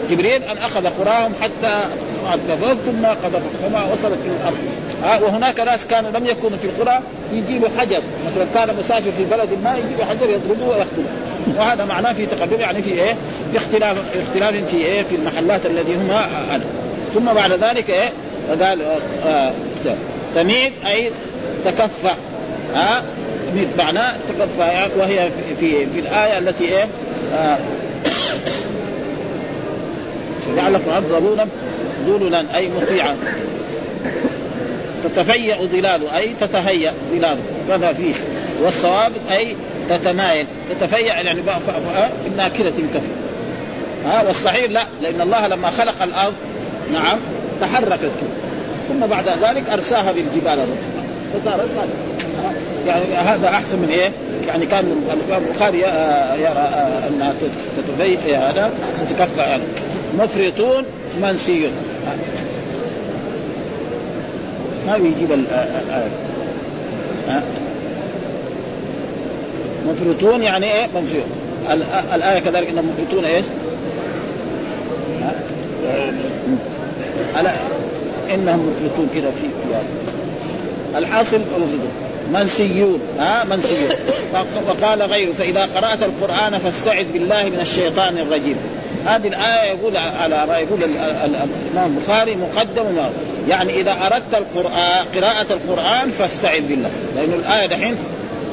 جبريل 0.09 0.43
أن 0.43 0.57
أخذ 0.57 0.87
قراهم 0.87 1.33
حتى 1.41 1.79
عذبوه 2.27 2.75
ثم 2.85 3.05
قذف 3.05 3.43
فما 3.63 3.83
وصلت 3.93 4.17
إلى 4.25 4.33
الأرض 4.41 4.57
ها 5.03 5.19
وهناك 5.19 5.59
ناس 5.59 5.85
كانوا 5.85 6.11
لم 6.11 6.25
يكونوا 6.25 6.57
في 6.57 6.65
القرى 6.65 6.99
يجيبوا 7.33 7.69
حجر 7.79 8.01
مثلا 8.27 8.45
كان 8.53 8.75
مسافر 8.75 9.11
في 9.11 9.25
بلد 9.31 9.49
ما 9.63 9.77
يجيبوا 9.77 10.05
حجر 10.05 10.29
يضربوه 10.29 10.67
ويقتلوه 10.67 11.07
وهذا 11.57 11.85
معناه 11.85 12.13
في 12.13 12.25
تقدم 12.25 12.59
يعني 12.59 12.81
في 12.81 12.89
إيه؟ 12.89 13.15
في 13.51 13.57
اختلاف 13.57 13.97
اختلاف 14.27 14.69
في 14.71 14.77
إيه؟ 14.77 15.03
في 15.03 15.15
المحلات 15.15 15.65
الذي 15.65 15.95
هم 15.95 16.11
أنا. 16.51 16.63
ثم 17.13 17.33
بعد 17.33 17.51
ذلك 17.51 17.89
إيه؟ 17.89 18.09
قال 18.61 18.81
آه 19.27 19.51
تميد 20.35 20.73
أي 20.87 21.11
تكفى 21.65 22.11
ها 22.75 23.03
معناه 23.77 24.13
تكفى 24.29 24.87
وهي 24.97 25.29
في 25.29 25.55
في, 25.59 25.85
في 25.85 25.99
الآية 25.99 26.37
التي 26.37 26.63
إيه؟ 26.63 26.87
آه 28.05 28.09
جعل 30.55 30.73
لكم 30.73 30.89
الأرض 30.89 31.05
ذلولا 31.05 31.45
ذللا 32.07 32.55
أي 32.55 32.69
مطيعا 32.69 33.15
تتفيأ 35.03 35.55
ظلاله 35.65 36.17
أي 36.17 36.29
تتهيأ 36.41 36.93
ظلاله. 37.11 37.41
كذا 37.67 37.93
فيه. 37.93 38.13
والصواب 38.63 39.11
أي 39.31 39.55
تتمايل. 39.89 40.47
تتفيأ 40.69 40.99
يعني 40.99 41.41
بالناكلة 42.23 42.69
كفي 42.69 43.07
ها 44.05 44.23
والصحيح 44.27 44.71
لا 44.71 44.83
لأن 45.01 45.21
الله 45.21 45.47
لما 45.47 45.69
خلق 45.69 46.03
الأرض 46.03 46.33
نعم 46.93 47.17
تحركت. 47.61 47.99
كده 48.01 48.09
ثم 48.87 48.99
بعد 48.99 49.25
ذلك 49.29 49.63
أرساها 49.73 50.11
بالجبال 50.11 50.59
الرسل 50.59 50.99
فصارت 51.33 51.69
يعني 52.87 53.03
هذا 53.15 53.47
أحسن 53.47 53.79
من 53.79 53.89
إيه؟ 53.89 54.11
يعني 54.49 54.65
كان 54.65 54.85
الإمام 55.13 55.43
البخاري 55.47 55.77
يرى 56.41 56.69
أنها 57.07 57.33
تتبين 57.77 58.35
هذا 58.35 58.71
تتكفى 59.09 59.41
يعني 59.41 59.63
مفرطون 60.17 60.83
منسيون. 61.21 61.71
ما 64.87 64.97
بيجيب 64.97 65.31
الآية 65.31 66.09
مفرطون 69.87 70.43
يعني 70.43 70.73
إيه؟ 70.73 70.87
مفرطون 70.87 71.29
الآية 72.15 72.39
كذلك 72.39 72.67
إنهم 72.69 72.89
مفرطون 72.89 73.25
إيش؟ 73.25 73.45
ألا 77.39 77.51
إنهم 78.33 78.69
مفرطون 78.69 79.09
كذا 79.15 79.31
في 79.31 79.41
في 79.41 80.97
الحاصل 80.97 81.39
مفرطون 81.39 81.91
منسيون 82.33 83.01
ها؟ 83.19 83.43
منسيون. 83.43 83.89
وقال 84.67 85.01
غيره 85.01 85.33
فإذا 85.33 85.61
قرأت 85.75 86.03
القرآن 86.03 86.59
فاستعذ 86.59 87.05
بالله 87.13 87.43
من 87.43 87.59
الشيطان 87.61 88.17
الرجيم. 88.17 88.57
هذه 89.05 89.27
الآية 89.27 89.69
يقول 89.69 89.97
على 89.97 90.45
ما 90.45 90.57
يقول 90.57 90.83
الإمام 90.83 91.97
البخاري 91.97 92.35
مقدم 92.35 92.83
يعني 93.47 93.73
إذا 93.73 93.91
أردت 93.91 94.33
القرآن 94.33 95.05
قراءة 95.15 95.45
القرآن 95.49 96.09
فاستعذ 96.09 96.61
بالله. 96.61 96.89
لأن 97.15 97.33
الآية 97.33 97.65
دحين 97.65 97.95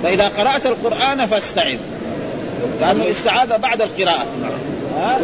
فإذا 0.02 0.28
قرأت 0.28 0.66
القرآن 0.66 1.26
فاستعذ. 1.26 1.78
كأنه 2.80 3.04
الاستعاذة 3.04 3.56
بعد 3.56 3.82
القراءة. 3.82 4.26
ها؟ 4.96 5.18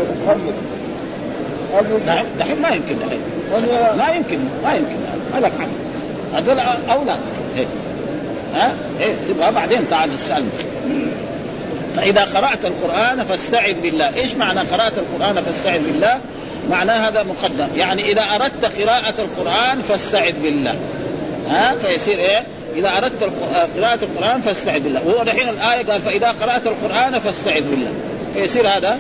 نعم 2.07 2.27
دحين 2.39 2.63
ما 2.63 2.69
يمكن 2.69 2.97
دحين. 3.07 3.21
لا 3.99 4.15
يمكن 4.15 4.39
ما 4.65 4.75
يمكن. 4.75 4.97
هذا 5.35 5.47
حق 5.47 5.67
هذول 6.35 6.59
أولاد. 6.91 7.19
إيه. 7.59 7.67
ها؟ 8.55 8.73
إيه 9.01 9.15
تبغى 9.29 9.51
بعدين 9.51 9.91
تعال 9.91 10.19
تسألني. 10.19 10.49
فإذا 11.97 12.25
قرأت 12.25 12.65
القرآن 12.65 13.25
فاستعذ 13.25 13.75
بالله. 13.83 14.17
إيش 14.17 14.35
معنى 14.35 14.61
قرأت 14.61 14.93
القرآن 14.99 15.43
فاستعذ 15.43 15.81
بالله؟ 15.81 16.19
معناه 16.71 17.09
هذا 17.09 17.23
مقدم. 17.23 17.69
يعني 17.77 18.13
إذا 18.13 18.23
أردت 18.23 18.65
قراءة 18.83 19.15
القرآن 19.19 19.83
فاستعذ 19.89 20.33
بالله. 20.43 20.75
ها؟ 21.51 21.75
فيصير 21.75 22.19
إيه؟ 22.19 22.43
إذا 22.77 22.89
أردت 22.89 23.31
قراءة 23.77 23.99
القرآن 24.03 24.41
فاستعذ 24.41 24.81
بالله. 24.81 25.07
وهو 25.07 25.25
دحين 25.25 25.49
الآية 25.49 25.87
قال 25.87 26.01
فإذا 26.01 26.35
قرأت 26.43 26.67
القرآن 26.67 27.19
فاستعذ 27.19 27.63
بالله. 27.63 27.93
فيصير 28.35 28.69
هذا 28.69 28.99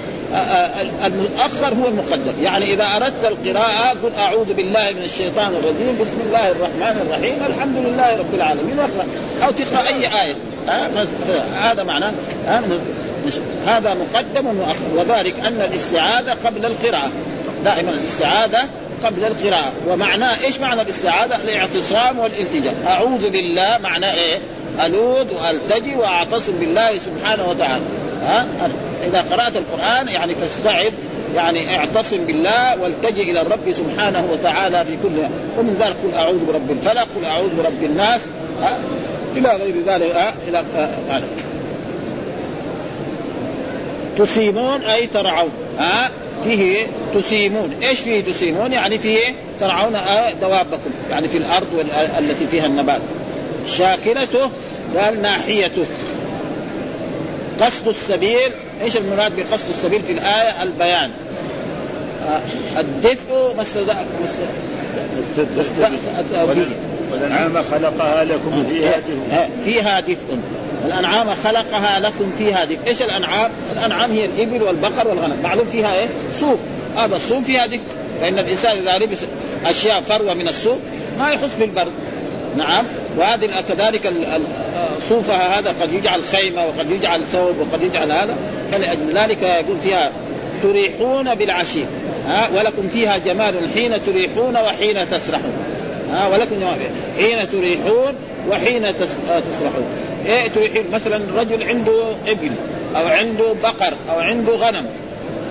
المؤخر 1.04 1.74
هو 1.82 1.88
المقدم. 1.88 2.32
يعني 2.42 2.74
إذا 2.74 2.84
أردت 2.84 3.24
القراءة 3.24 3.88
قل 3.88 4.10
أعوذ 4.18 4.52
بالله 4.52 4.90
من 4.90 5.02
الشيطان 5.04 5.46
الرجيم. 5.46 5.98
بسم 6.00 6.20
الله 6.26 6.50
الرحمن 6.50 7.06
الرحيم. 7.06 7.34
الحمد 7.46 7.76
لله 7.76 8.16
رب 8.18 8.34
العالمين. 8.34 8.78
واقرأ 8.78 9.06
أو 9.44 9.50
تقرأ 9.50 9.88
أي 9.88 10.22
آية 10.22 10.34
هذا 11.60 11.82
معناه 11.82 12.12
هذا 13.66 13.94
مقدم 13.94 14.46
ومؤخر 14.46 14.86
وذلك 14.94 15.34
أن 15.46 15.60
الاستعاذة 15.60 16.36
قبل 16.44 16.66
القراءة 16.66 17.10
دائما 17.64 17.90
الاستعاذة 17.90 18.68
قبل 19.04 19.24
القراءة 19.24 19.72
ومعناه 19.88 20.44
إيش 20.44 20.60
معنى 20.60 20.82
الاستعاذة؟ 20.82 21.36
الاعتصام 21.36 22.18
والالتجاء، 22.18 22.74
أعوذ 22.86 23.30
بالله 23.30 23.78
معناه 23.82 24.14
إيه؟ 24.14 24.38
ألوذ 24.86 25.26
وألتجي 25.34 25.96
وأعتصم 25.96 26.52
بالله 26.52 26.98
سبحانه 26.98 27.48
وتعالى، 27.48 27.84
ها؟ 28.26 28.46
إذا 29.06 29.24
قرأت 29.30 29.56
القرآن 29.56 30.08
يعني 30.08 30.34
فاستعذ 30.34 30.92
يعني 31.34 31.76
اعتصم 31.76 32.24
بالله 32.26 32.82
والتجئ 32.82 33.30
إلى 33.30 33.40
الرب 33.40 33.72
سبحانه 33.72 34.28
وتعالى 34.32 34.84
في 34.84 34.96
كل 35.02 35.18
ومن 35.58 35.76
ذلك 35.80 35.96
قل 36.02 36.18
أعوذ 36.18 36.44
برب 36.44 36.70
الفلق 36.70 37.08
قل 37.16 37.24
أعوذ 37.24 37.56
برب 37.56 37.84
الناس 37.84 38.20
ها؟ 38.62 38.78
إلى 39.36 39.48
غير 39.48 39.74
ذلك؟ 39.86 40.34
إلى 40.48 40.64
تسيمون 44.18 44.80
اي 44.80 45.06
ترعون 45.06 45.50
ها 45.78 46.10
فيه 46.44 46.86
تسيمون 47.14 47.74
إيش 47.82 48.00
فيه 48.00 48.20
تسيمون 48.20 48.72
يعني 48.72 48.98
فيه 48.98 49.34
ترعون 49.60 49.96
دوابكم 50.40 50.90
يعني 51.10 51.28
في 51.28 51.38
الأرض 51.38 51.66
التي 52.18 52.46
فيها 52.50 52.66
النبات 52.66 53.00
شاكلته 53.66 54.50
قال 54.96 55.22
ناحيته 55.22 55.84
قصد 57.60 57.88
السبيل 57.88 58.50
إيش 58.82 58.96
المراد 58.96 59.36
بقصد 59.36 59.68
السبيل 59.68 60.02
في 60.02 60.12
الايه 60.12 60.62
البيان 60.62 61.10
الدفء 62.78 63.54
ما 63.56 63.64
والأنعام 67.12 67.64
خلقها 67.70 68.24
لكم 68.24 68.64
فيها. 68.68 68.90
دفء 68.90 69.48
فيها 69.64 70.00
دفء. 70.00 70.38
الأنعام 70.86 71.26
خلقها 71.44 72.00
لكم 72.00 72.32
فيها 72.38 72.64
دفء. 72.64 72.78
إيش 72.86 73.02
الأنعام؟ 73.02 73.50
الأنعام 73.72 74.12
هي 74.12 74.24
الإبل 74.24 74.62
والبقر 74.62 75.08
والغنم. 75.08 75.42
معلوم 75.42 75.66
فيها 75.72 75.94
إيه؟ 75.94 76.06
صوف. 76.34 76.58
هذا 76.96 77.16
الصوف 77.16 77.44
فيها 77.44 77.66
دفء. 77.66 77.80
فإن 78.20 78.38
الإنسان 78.38 78.78
إذا 78.78 78.98
لبس 78.98 79.18
أشياء 79.66 80.00
فروة 80.00 80.34
من 80.34 80.48
الصوف 80.48 80.78
ما 81.18 81.32
يحس 81.32 81.54
بالبرد. 81.54 81.92
نعم. 82.56 82.84
وهذه 83.18 83.64
كذلك 83.68 84.12
صوفها 85.08 85.58
هذا 85.58 85.74
قد 85.82 85.92
يجعل 85.92 86.20
خيمة 86.32 86.66
وقد 86.66 86.90
يجعل 86.90 87.20
ثوب 87.32 87.54
وقد 87.58 87.82
يجعل 87.82 88.12
هذا. 88.12 88.36
فلأجل 88.72 89.14
ذلك 89.14 89.42
يقول 89.42 89.76
فيها 89.82 90.10
تريحون 90.62 91.34
بالعشي. 91.34 91.84
ها؟ 92.28 92.48
ولكم 92.56 92.88
فيها 92.88 93.18
جمال 93.18 93.54
حين 93.74 94.02
تريحون 94.04 94.56
وحين 94.56 95.10
تسرحون. 95.10 95.61
ها 96.12 96.28
ولكم 96.28 96.54
جمال 96.60 96.78
حين 97.18 97.50
تريحون 97.50 98.14
وحين 98.48 98.92
تسرحون. 99.28 99.86
إيه 100.26 100.48
تريحون؟ 100.48 100.84
مثلا 100.92 101.20
رجل 101.40 101.62
عنده 101.62 102.16
إبل 102.26 102.50
أو 102.96 103.06
عنده 103.08 103.54
بقر 103.62 103.94
أو 104.10 104.20
عنده 104.20 104.52
غنم. 104.52 104.86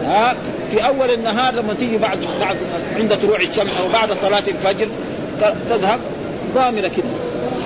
ها 0.06 0.36
في 0.72 0.86
أول 0.86 1.12
النهار 1.12 1.54
لما 1.54 1.74
تيجي 1.74 1.98
بعد 1.98 2.20
بعد 2.42 2.58
عند 2.96 3.18
طلوع 3.22 3.38
الشمس 3.42 3.72
أو 3.82 3.90
بعد 3.94 4.14
صلاة 4.22 4.44
الفجر 4.48 4.88
تذهب 5.70 6.00
ضامرة 6.56 6.88
كده. 6.88 7.06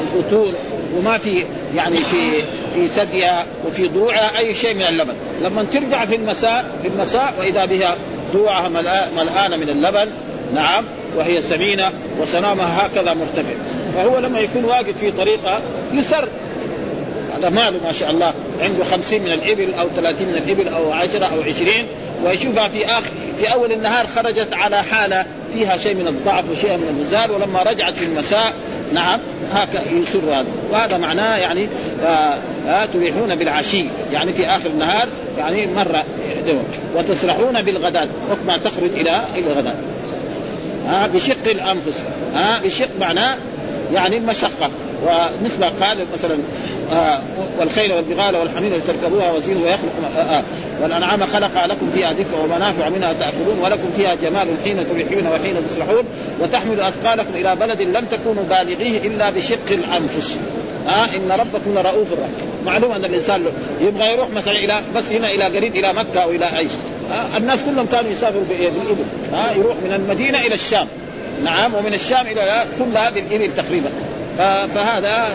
البطون 0.01 0.53
وما 0.97 1.17
في 1.17 1.43
يعني 1.75 1.97
في 1.97 2.41
في 2.73 2.87
ثديها 2.87 3.45
وفي 3.67 3.87
ضروعها 3.87 4.39
أي 4.39 4.55
شيء 4.55 4.73
من 4.73 4.81
اللبن، 4.81 5.13
لما 5.41 5.65
ترجع 5.73 6.05
في 6.05 6.15
المساء 6.15 6.65
في 6.81 6.87
المساء 6.87 7.33
وإذا 7.39 7.65
بها 7.65 7.95
ضروعها 8.33 8.69
ملآنه 9.17 9.57
من 9.57 9.69
اللبن 9.69 10.07
نعم 10.55 10.85
وهي 11.17 11.41
سمينة 11.41 11.91
وسنامها 12.21 12.85
هكذا 12.85 13.13
مرتفع، 13.13 13.53
فهو 13.95 14.19
لما 14.19 14.39
يكون 14.39 14.65
واقف 14.65 14.97
في 14.97 15.11
طريقها 15.11 15.61
يسر 15.93 16.27
هذا 17.37 17.49
ماله 17.49 17.79
ما 17.85 17.91
شاء 17.91 18.11
الله. 18.11 18.33
عنده 18.61 18.83
خمسين 18.83 19.21
من 19.21 19.31
الإبل 19.31 19.73
أو 19.73 19.87
ثلاثين 19.95 20.27
من 20.27 20.35
الإبل 20.35 20.67
أو 20.67 20.91
عشرة 20.91 21.25
أو 21.25 21.41
عشرين. 21.41 21.85
ويشوفها 22.25 22.67
في 22.67 22.85
آخر 22.85 23.09
في 23.37 23.53
أول 23.53 23.71
النهار 23.71 24.07
خرجت 24.07 24.47
على 24.53 24.83
حالة 24.83 25.25
فيها 25.53 25.77
شيء 25.77 25.93
من 25.93 26.07
الضعف 26.07 26.49
وشيء 26.49 26.77
من 26.77 26.87
النزال 26.89 27.31
ولما 27.31 27.63
رجعت 27.63 27.97
في 27.97 28.05
المساء 28.05 28.53
نعم 28.93 29.19
هكا 29.53 29.81
يسر 29.91 30.19
هذا. 30.19 30.45
وهذا 30.71 30.97
معناه 30.97 31.37
يعني 31.37 31.67
آه 32.67 32.85
تريحون 32.93 33.35
بالعشي. 33.35 33.85
يعني 34.13 34.33
في 34.33 34.47
آخر 34.47 34.69
النهار 34.69 35.07
يعني 35.37 35.67
مرة 35.67 36.03
وتسرحون 36.95 37.61
بالغداة. 37.61 38.07
حكما 38.31 38.57
تخرج 38.57 38.89
إلى 38.95 39.21
إلى 39.35 39.75
آه 40.89 41.07
بشق 41.07 41.47
الأنفس 41.47 42.03
آه 42.37 42.59
بشق 42.65 42.89
معناه 42.99 43.35
يعني 43.93 44.17
المشقة. 44.17 44.69
ونسبة 45.05 45.67
قال 45.67 45.97
مثلا 46.13 46.37
آه 46.93 47.19
والخيل 47.59 47.93
والبغال 47.93 48.35
والحمير 48.35 48.77
لتركبوها 48.77 49.31
وزين 49.31 49.57
ويخلق 49.57 49.91
آه 50.17 50.21
آه 50.21 50.43
والأنعام 50.81 51.19
خلق 51.33 51.65
لكم 51.65 51.89
فيها 51.95 52.11
دفء 52.11 52.43
ومنافع 52.43 52.89
منها 52.89 53.13
تأكلون 53.13 53.59
ولكم 53.63 53.89
فيها 53.97 54.15
جمال 54.15 54.47
حين 54.63 54.87
تريحون 54.89 55.27
وحين 55.27 55.55
تسرحون 55.69 56.03
وتحمل 56.41 56.79
أثقالكم 56.79 57.29
إلى 57.35 57.55
بلد 57.55 57.81
لم 57.81 58.05
تكونوا 58.05 58.43
بالغيه 58.49 59.07
إلا 59.07 59.29
بشق 59.29 59.71
الأنفس. 59.71 60.37
آه 60.87 61.05
إن 61.15 61.31
ربكم 61.39 61.73
لرؤوف 61.79 62.11
رحيم. 62.11 62.65
معلوم 62.65 62.91
أن 62.91 63.05
الإنسان 63.05 63.45
يبغى 63.81 64.11
يروح 64.11 64.29
مثلا 64.29 64.53
إلى 64.55 64.73
بس 64.95 65.11
هنا 65.11 65.31
إلى 65.31 65.43
قريب 65.43 65.75
إلى 65.75 65.93
مكة 65.93 66.19
أو 66.23 66.29
إلى 66.29 66.45
أي 66.45 66.65
آه 66.65 66.67
الناس 67.37 67.63
كلهم 67.63 67.85
كانوا 67.85 68.11
يسافروا 68.11 68.43
بالابل 68.49 68.77
آه 69.33 69.51
يروح 69.51 69.75
من 69.83 69.93
المدينة 69.93 70.41
إلى 70.41 70.53
الشام. 70.55 70.87
نعم 71.43 71.73
ومن 71.73 71.93
الشام 71.93 72.27
إلى 72.27 72.63
كلها 72.79 73.09
بالابل 73.09 73.49
تقريبا. 73.57 73.89
فهذا 74.75 75.27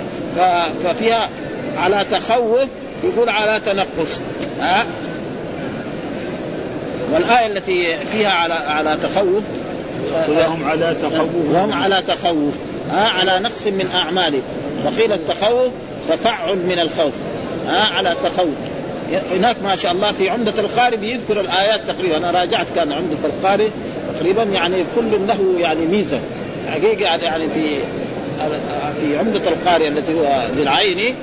ففيها 0.85 1.29
على 1.77 2.05
تخوف 2.11 2.69
يقول 3.05 3.29
على 3.29 3.61
تنقص. 3.67 4.21
ها؟ 4.61 4.85
والآية 7.13 7.47
التي 7.47 7.97
فيها 8.13 8.31
على 8.31 8.55
على 8.55 8.97
تخوف 9.03 9.45
وهم 10.29 10.65
على 10.65 10.97
تخوف. 11.03 11.31
وهم 11.53 11.73
على 11.73 12.03
تخوف. 12.09 12.55
ها؟ 12.93 13.09
على 13.09 13.39
نقص 13.39 13.67
من 13.67 13.91
أعمالهم. 13.95 14.43
وقيل 14.85 15.13
التخوف 15.13 15.73
تفعل 16.09 16.57
من 16.57 16.79
الخوف. 16.79 17.13
ها؟ 17.69 17.83
على 17.83 18.17
تخوف. 18.25 18.70
هناك 19.37 19.57
ما 19.63 19.77
شاء 19.77 19.93
الله 19.93 20.13
في 20.13 20.31
عمدة 20.31 20.55
القارئ 20.59 20.97
بيذكر 20.97 21.41
الآيات 21.41 21.81
تقريبا. 21.89 22.17
أنا 22.17 22.31
راجعت 22.31 22.67
كان 22.75 22.93
عمدة 22.93 23.17
القارئ 23.25 23.69
تقريبا 24.15 24.43
يعني 24.43 24.77
كل 24.97 25.27
له 25.27 25.55
يعني 25.59 25.87
ميزة. 25.87 26.19
حقيقة 26.69 27.17
يعني 27.17 27.45
في 27.55 27.77
في 29.01 29.19
عمدة 29.19 29.49
القارئ 29.49 29.89
التي 29.89 30.15
هو 30.15 30.43
للعين 30.57 31.15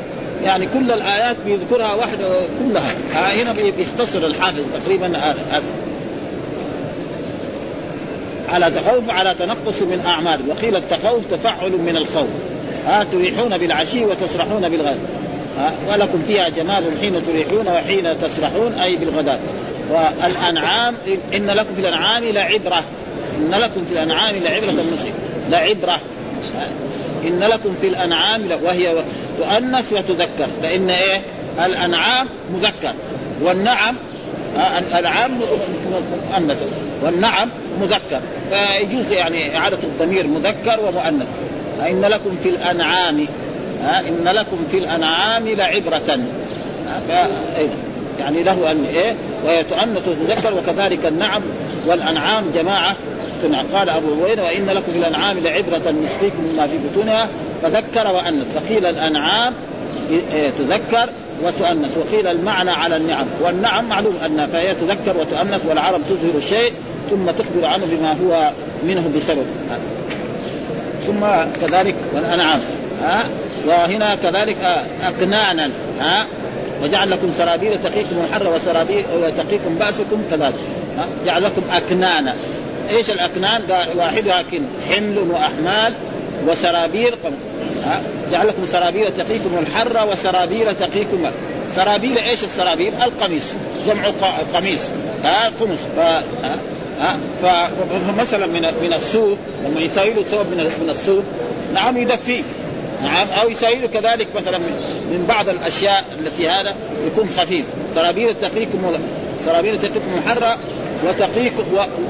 يعني 0.43 0.67
كل 0.73 0.91
الآيات 0.91 1.35
بيذكرها 1.45 1.93
واحدة 1.93 2.25
كلها. 2.59 2.91
هنا 3.13 3.53
بيختصر 3.77 4.19
الحافظ 4.19 4.63
تقريبا 4.83 5.21
على 8.49 8.71
تخوف 8.71 9.09
على 9.09 9.35
تنقص 9.39 9.81
من 9.81 10.03
أعمال. 10.05 10.39
وقيل 10.49 10.75
التخوف 10.75 11.25
تفعل 11.31 11.71
من 11.71 11.97
الخوف. 11.97 12.29
ها 12.87 13.05
تريحون 13.11 13.57
بالعشي 13.57 14.05
وتسرحون 14.05 14.69
بالغد. 14.69 14.99
ولكم 15.89 16.23
فيها 16.27 16.49
جمال 16.49 16.83
حين 17.01 17.25
تريحون 17.25 17.67
وحين 17.67 18.21
تسرحون 18.21 18.73
أي 18.73 18.95
بالغداء 18.95 19.39
والأنعام 19.89 20.95
إن 21.33 21.49
لكم 21.49 21.75
في 21.75 21.81
الأنعام 21.81 22.23
لعبرة. 22.23 22.83
إن 23.37 23.51
لكم 23.51 23.85
في 23.85 23.93
الأنعام 23.93 24.35
لعبرة 24.35 24.69
المشرك 24.69 25.13
لعبرة. 25.49 25.99
إن 27.27 27.39
لكم 27.39 27.75
في 27.81 27.87
الأنعام 27.87 28.51
وهي 28.63 29.03
تؤنث 29.37 29.93
وتذكر 29.93 30.47
فإن 30.61 30.89
إيه؟ 30.89 31.21
الأنعام 31.65 32.27
مذكر. 32.53 32.93
والنعم 33.41 33.95
الأنعام 34.77 35.39
مؤنث. 36.31 36.63
والنعم 37.03 37.49
مذكر. 37.81 38.19
فيجوز 38.49 39.11
يعني 39.11 39.57
إعادة 39.57 39.77
الضمير 39.83 40.27
مذكر 40.27 40.79
ومؤنث. 40.79 41.27
إن 41.89 42.01
لكم 42.01 42.37
في 42.43 42.49
إن 43.83 44.27
لكم 44.27 44.57
في 44.71 44.77
الأنعام 44.77 45.47
لعبرة. 45.47 46.19
ف 47.07 47.11
يعني 48.19 48.43
له 48.43 48.71
أن 48.71 48.85
إيه 48.85 49.15
ويتؤنث 49.45 50.07
وتذكر 50.07 50.53
وكذلك 50.53 51.05
النعم 51.05 51.41
والأنعام 51.87 52.43
جماعة. 52.55 52.95
قال 53.73 53.89
أبو 53.89 54.23
هريرة 54.23 54.43
وإن 54.43 54.65
لكم 54.65 54.91
في 54.91 54.97
الأنعام 54.97 55.39
لعبرة 55.39 55.91
نسقيكم 56.05 56.43
مما 56.43 56.67
في 56.67 56.77
بطونها. 56.77 57.27
فذكر 57.63 58.07
وأنث. 58.07 58.57
فقيل 58.57 58.85
الأنعام 58.85 59.53
إيه، 60.09 60.49
تذكر 60.49 61.09
وتؤنث. 61.43 61.97
وقيل 61.97 62.27
المعنى 62.27 62.71
على 62.71 62.97
النعم. 62.97 63.25
والنعم 63.41 63.89
معلوم 63.89 64.15
أن 64.25 64.47
فهي 64.53 64.75
تذكر 64.75 65.17
وتؤنث 65.17 65.65
والعرب 65.65 66.01
تظهر 66.01 66.37
الشيء 66.37 66.73
ثم 67.09 67.31
تخبر 67.31 67.65
عنه 67.65 67.85
بما 67.85 68.11
هو 68.11 68.51
منه 68.87 69.11
بسبب. 69.15 69.45
ثم 71.07 71.25
كذلك 71.61 71.95
والأنعام 72.13 72.61
ها؟ 73.03 73.23
وهنا 73.67 74.15
كذلك 74.15 74.57
أكنانا 75.07 75.69
ها؟ 75.99 76.25
وجعل 76.83 77.11
لكم 77.11 77.31
سرابيل 77.37 77.83
تقيكم 77.83 78.15
الحر 78.29 78.47
وسرابيل 78.47 79.05
وتقيكم 79.15 79.75
بأسكم 79.75 80.23
كذلك 80.31 80.59
ها؟ 80.97 81.05
جعل 81.25 81.43
لكم 81.43 81.61
أكنانا 81.73 82.35
إيش 82.89 83.09
الاكنان؟ 83.09 83.61
قال 83.61 83.87
واحدها 83.97 84.43
كن 84.51 84.61
حمل 84.89 85.17
وأحمال 85.17 85.93
وسرابيل 86.47 87.13
ها؟ 87.85 88.01
جعل 88.31 88.47
لكم 88.47 88.65
سرابيل 88.71 89.13
تقيكم 89.13 89.49
الحر 89.61 90.07
وسرابيل 90.11 90.75
تقيكم 90.75 91.25
سرابيل 91.75 92.17
إيش 92.17 92.43
السرابيل؟ 92.43 92.93
القميص 93.03 93.53
جمع 93.87 94.07
قميص 94.53 94.89
ها؟ 95.23 95.51
قمص 95.59 95.79
فمثلا 97.41 98.47
من 98.47 98.61
من 98.61 98.93
الصوف 98.93 99.37
لما 99.65 99.81
يساوي 99.81 100.13
ثوب 100.13 100.45
من 100.47 100.71
من 100.81 100.89
الصوف 100.89 101.23
نعم 101.73 101.97
يدفيه. 101.97 102.41
نعم 103.03 103.27
أو 103.41 103.49
يساوي 103.49 103.87
كذلك 103.87 104.27
مثلا 104.35 104.57
من 105.11 105.25
بعض 105.29 105.49
الأشياء 105.49 106.05
التي 106.19 106.49
هذا 106.49 106.75
يكون 107.07 107.29
خفيف. 107.37 107.65
سرابيل 107.95 108.35
تقيكم 108.41 108.97
سرابيل 109.45 109.81
تقيكم 109.81 110.17
الحر 110.17 110.57
وتقيكم 111.07 111.63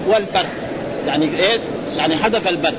والبرد 0.08 0.46
يعني 1.08 1.26
إيه؟ 1.40 1.60
يعني 1.98 2.16
حذف 2.16 2.48
البرد 2.48 2.76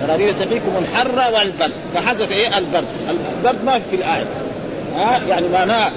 سرابيل 0.00 0.34
تقيكم 0.40 0.72
الحر 0.78 1.34
والبرد 1.34 1.72
فحذف 1.94 2.32
إيه؟ 2.32 2.58
البرد 2.58 2.86
البرد 3.08 3.64
ما 3.64 3.78
في 3.90 3.96
الآية. 3.96 4.26
ها؟ 4.96 5.20
يعني 5.28 5.48
معناه 5.48 5.90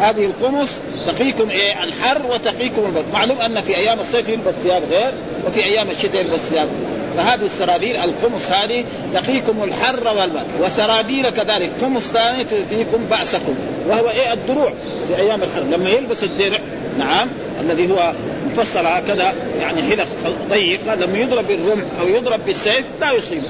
هذه 0.00 0.24
القمص 0.24 0.70
تقيكم 1.06 1.50
إيه؟ 1.50 1.84
الحر 1.84 2.26
وتقيكم 2.30 2.84
البرد. 2.86 3.04
معلوم 3.12 3.40
أن 3.40 3.60
في 3.60 3.76
أيام 3.76 4.00
الصيف 4.00 4.28
يلبس 4.28 4.54
ثياب 4.62 4.82
غير 4.90 5.12
وفي 5.46 5.64
أيام 5.64 5.90
الشتاء 5.90 6.20
يلبس 6.20 6.40
ثياب. 6.50 6.68
فهذه 7.16 7.42
السرابيل 7.42 7.96
القمص 7.96 8.50
هذه 8.50 8.84
تقيكم 9.14 9.64
الحر 9.64 10.08
والبرد. 10.08 10.46
وسرابيل 10.62 11.30
كذلك 11.30 11.70
قمص 11.82 12.02
ثاني 12.02 12.44
تقيكم 12.44 13.04
بأسكم. 13.10 13.54
وهو 13.88 14.08
إيه؟ 14.08 14.32
الدروع 14.32 14.72
في 15.08 15.16
أيام 15.16 15.42
الحر. 15.42 15.60
لما 15.60 15.90
يلبس 15.90 16.24
الدرع 16.24 16.58
نعم 16.98 17.28
الذي 17.60 17.90
هو 17.90 18.12
مفصل 18.50 18.86
هكذا 18.86 19.34
يعني 19.60 19.82
حلق 19.82 20.06
ضيقه 20.50 20.94
لما 20.94 21.18
يضرب 21.18 21.46
بالرمح 21.46 21.84
أو 22.00 22.08
يضرب 22.08 22.40
بالسيف 22.46 22.84
لا 23.00 23.12
يصيبه 23.12 23.48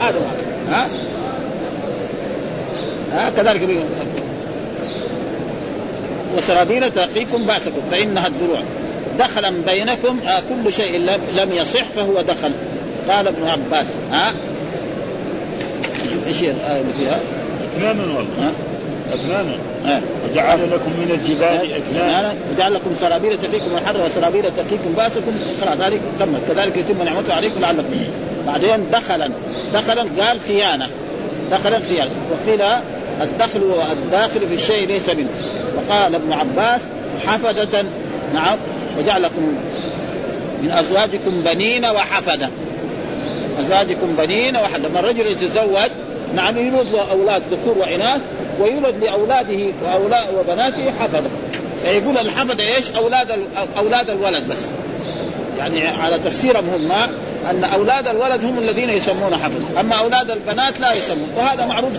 هذا 0.00 0.20
ها؟ 0.70 0.88
ها؟ 3.12 3.30
كذلك 3.30 3.68
وسرابيل 6.36 6.90
تقيكم 6.90 7.46
بأسكم 7.46 7.80
فإنها 7.90 8.26
الدروع. 8.26 8.60
دخلا 9.18 9.50
بينكم 9.66 10.18
آه 10.26 10.40
كل 10.40 10.72
شيء 10.72 10.98
لم 11.36 11.52
يصح 11.52 11.84
فهو 11.96 12.22
دخل. 12.22 12.52
قال 13.08 13.28
ابن 13.28 13.48
عباس 13.48 13.86
ها؟ 14.12 14.32
إيش 16.26 16.42
الآية 16.42 16.80
اللي 16.80 16.92
فيها؟ 16.92 17.20
أكنانا 17.76 18.02
والله. 18.02 18.52
أكنانا. 19.12 19.56
وجعل 20.30 20.58
لكم 20.70 20.90
من 20.90 21.10
الجبال 21.10 21.72
أكنانا. 21.72 22.34
وجعل 22.54 22.74
لكم 22.74 22.94
سرابيل 23.00 23.38
تقيكم 23.38 23.76
الحر 23.76 24.00
وسرابيل 24.04 24.42
تقيكم 24.42 24.92
بأسكم. 24.96 25.32
خلاص 25.60 25.76
ذلك 25.76 26.00
كمل 26.18 26.38
كذلك 26.48 26.76
يتم 26.76 27.02
نعمته 27.02 27.34
عليكم 27.34 27.60
لعلكم. 27.60 27.84
بعدين 28.46 28.90
دخلا. 28.90 29.30
دخلا 29.74 30.02
قال 30.20 30.40
خيانة. 30.40 30.88
دخلا 31.50 31.80
خيانة. 31.80 32.10
وقيل 32.30 32.62
الدخل 33.20 33.62
والداخل 33.62 34.48
في 34.48 34.54
الشيء 34.54 34.86
ليس 34.86 35.08
منه. 35.08 35.28
وقال 35.76 36.14
ابن 36.14 36.32
عباس 36.32 36.80
حفدة 37.26 37.84
نعم 38.34 38.58
وجعل 38.98 39.22
لكم 39.22 39.42
من 40.62 40.70
أزواجكم 40.70 41.42
بنين 41.42 41.84
وحفدة. 41.84 42.48
أزواجكم 43.60 44.16
بنين 44.18 44.56
وحفدة. 44.56 44.88
لما 44.88 45.00
الرجل 45.00 45.26
يتزوج 45.26 45.90
نعم 46.34 46.58
يولد 46.58 46.92
له 46.92 47.10
أولاد 47.10 47.42
ذكور 47.50 47.78
وإناث 47.78 48.20
ويولد 48.60 49.04
لأولاده 49.04 49.66
واولاد 49.84 50.24
وبناته 50.38 50.92
حفدة. 51.00 51.30
فيقول 51.82 52.18
الحفدة 52.18 52.64
إيش؟ 52.64 52.90
أولاد 52.90 53.26
أولاد 53.78 54.10
الولد 54.10 54.48
بس. 54.48 54.66
يعني 55.58 55.86
على 55.86 56.18
تفسيرهم 56.18 56.68
هم 56.68 56.92
أن 57.50 57.64
أولاد 57.64 58.08
الولد 58.08 58.44
هم 58.44 58.58
الذين 58.58 58.90
يسمون 58.90 59.36
حفظ 59.36 59.78
أما 59.80 59.94
أولاد 59.94 60.30
البنات 60.30 60.80
لا 60.80 60.92
يسمون. 60.92 61.28
وهذا 61.36 61.66
معروف 61.66 61.92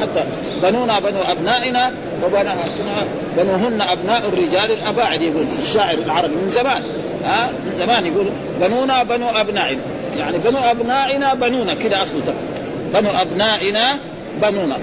حتى 0.00 0.24
بنونا 0.62 0.98
بنو 0.98 1.20
أبنائنا 1.30 1.92
وبناتنا 2.24 2.96
بنوهن 3.36 3.82
أبناء 3.82 4.22
الرجال 4.32 4.72
الأباعد 4.72 5.22
يقول 5.22 5.46
الشاعر 5.58 5.98
العربي 5.98 6.34
من 6.34 6.50
زمان. 6.50 6.82
ها؟ 7.24 7.48
من 7.66 7.74
زمان 7.78 8.06
يقول 8.06 8.26
بنونا 8.60 9.02
بنو 9.02 9.28
أبنائنا. 9.28 9.80
يعني 10.18 10.38
بنو 10.38 10.58
أبنائنا 10.58 11.34
بنونا 11.34 11.74
كذا 11.74 12.02
أصله 12.02 12.34
بنو 12.94 13.10
أبنائنا 13.20 13.98
بنونا. 14.42 14.76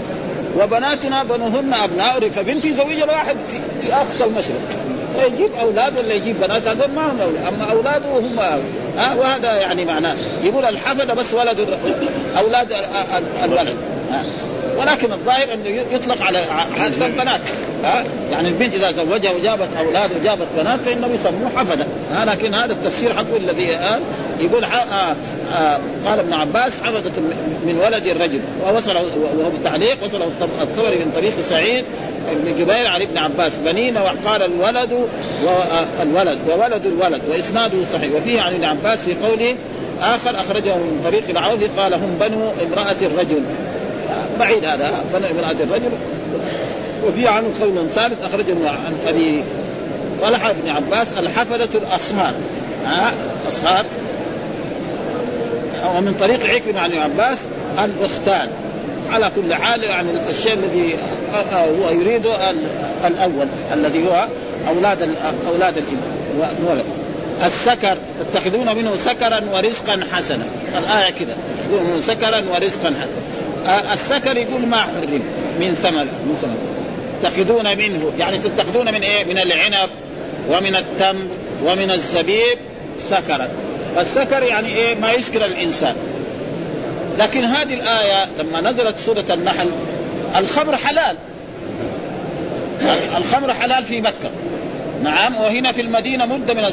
وبناتنا 0.62 1.24
بنوهن 1.24 1.74
أبناء 1.74 2.30
فبنتي 2.30 2.74
زوجها 2.74 3.06
واحد 3.06 3.36
في 3.82 3.94
أقصى 3.94 4.24
المشرق. 4.24 4.62
يجيب 5.22 5.50
أولاد 5.62 5.98
ولا 5.98 6.14
يجيب 6.14 6.40
بنات 6.42 6.68
هذول 6.68 6.90
ما 6.96 7.12
هم 7.12 7.22
أولاد. 7.22 7.46
أما 7.48 7.72
اولاده 7.72 8.20
هم 8.20 8.40
ها 8.98 9.16
وهذا 9.16 9.54
يعني 9.56 9.86
معناه. 9.86 10.16
يقول 10.44 10.66
الحفظ 10.66 11.12
بس 11.12 11.34
ولد 11.34 11.68
أولاد 12.38 12.74
الولد 13.44 13.78
ها. 14.12 14.26
ولكن 14.78 15.14
الظاهر 15.14 15.54
أنه 15.54 15.70
يطلق 15.92 16.22
على 16.22 16.38
هذا 16.78 17.06
البنات. 17.06 17.42
ها؟ 17.84 18.04
يعني 18.32 18.48
البنت 18.48 18.76
إذا 18.76 18.92
زوجها 18.92 19.32
وجابت 19.32 19.68
أولاد 19.80 20.10
وجابت 20.22 20.48
بنات 20.58 20.80
فانهم 20.80 21.14
يسموه 21.16 21.50
حفظه 21.56 21.86
ها؟ 22.14 22.26
لكن 22.26 22.54
هذا 22.54 22.74
التفسير 22.74 23.14
حقه 23.14 23.38
الذي 23.38 23.76
قال 23.76 24.02
يقول 24.40 24.64
آه 24.64 25.16
آه 25.54 25.80
قال 26.06 26.20
ابن 26.20 26.34
عباس 26.34 26.74
حفظت 26.84 27.20
من 27.66 27.82
ولد 27.86 28.08
الرجل. 28.08 28.40
ووصل 28.66 28.96
وهو 28.96 29.50
بالتعليق 29.50 30.04
وصله 30.04 30.32
الثوري 30.62 30.96
من 30.96 31.12
طريق 31.16 31.34
سعيد 31.42 31.86
ابن 32.32 32.60
جبير 32.60 32.88
عن 32.88 33.02
ابن 33.02 33.18
عباس. 33.18 33.54
بنين 33.66 33.98
وقال 33.98 34.42
الولد 34.42 35.08
والولد 35.44 36.40
وولد 36.50 36.86
الولد 36.86 37.22
وإسناده 37.30 37.78
صحيح. 37.94 38.16
وفيه 38.16 38.42
عن 38.42 38.54
ابن 38.54 38.64
عباس 38.64 39.00
في 39.00 39.16
قوله 39.26 39.56
آخر 40.02 40.40
أخرجه 40.40 40.76
من 40.76 41.02
طريق 41.04 41.24
العوف 41.30 41.80
قال 41.80 41.94
هم 41.94 42.18
بنو 42.20 42.52
امرأة 42.68 42.96
الرجل. 43.02 43.44
بعيد 44.40 44.66
هذا 44.66 45.04
بنو 45.14 45.28
امراه 45.28 45.52
الرجل. 45.52 45.92
وفي 47.08 47.28
عنه 47.28 47.48
قول 47.62 47.90
ثالث 47.96 48.24
أخرجه 48.26 48.70
عن 48.70 48.98
أبي 49.08 49.44
طلحة 50.22 50.52
بن 50.52 50.70
عباس 50.70 51.08
الحفلة 51.18 51.70
الاصهار 51.76 52.34
ها؟ 52.86 53.14
اصهار 53.50 53.86
ومن 55.98 56.16
طريق 56.20 56.46
عكرمة 56.46 56.80
عن 56.80 56.92
ابن 56.92 57.00
عباس 57.00 57.38
الأختان. 57.84 58.50
على 59.12 59.32
كل 59.36 59.54
حال 59.54 59.84
يعني 59.84 60.10
الشيء 60.30 60.54
الذي 60.54 60.96
هو 61.54 61.90
يريده 61.90 62.52
الأول 63.08 63.48
الذي 63.74 64.08
هو 64.08 64.26
أولاد 64.68 65.16
أولاد 65.54 65.84
الولد 66.60 66.86
السكر 67.46 67.98
تتخذون 68.34 68.76
منه 68.76 68.96
سكرا 68.96 69.42
ورزقا 69.54 70.00
حسنا. 70.12 70.46
الآية 70.78 71.12
كده 71.12 71.34
تتخذون 71.58 71.84
منه 71.84 72.02
سكرا 72.02 72.44
ورزقا 72.54 72.88
حسنا. 72.88 73.08
السكر 73.94 74.38
يقول 74.38 74.66
ما 74.66 74.78
حرم. 74.78 75.24
من 75.60 75.78
ثمر 75.84 76.04
من 76.04 76.38
ثمر 76.42 76.58
تتخذون 77.22 77.78
منه. 77.78 78.12
يعني 78.20 78.38
تتخذون 78.38 78.94
من 78.94 79.04
إيه؟ 79.04 79.24
من 79.24 79.38
العنب 79.38 79.90
ومن 80.50 80.76
التمر 80.76 81.28
ومن 81.64 81.92
الزبيب 81.92 82.58
سكرا. 83.00 83.50
فالسكر 83.96 84.44
يعني 84.44 84.68
إيه؟ 84.68 84.96
ما 84.96 85.12
يسكر 85.12 85.46
الإنسان. 85.46 85.96
لكن 87.20 87.44
هذه 87.44 87.74
الآية 87.74 88.30
لما 88.40 88.72
نزلت 88.72 88.98
سورة 88.98 89.26
النحل 89.30 89.70
الخمر 90.36 90.78
حلال. 90.78 91.16
الخمر 93.18 93.54
حلال 93.54 93.84
في 93.84 94.02
مكة. 94.02 94.30
نعم 95.04 95.36
وهنا 95.36 95.72
في 95.72 95.82
المدينة 95.82 96.26
مدة 96.26 96.54
من 96.54 96.64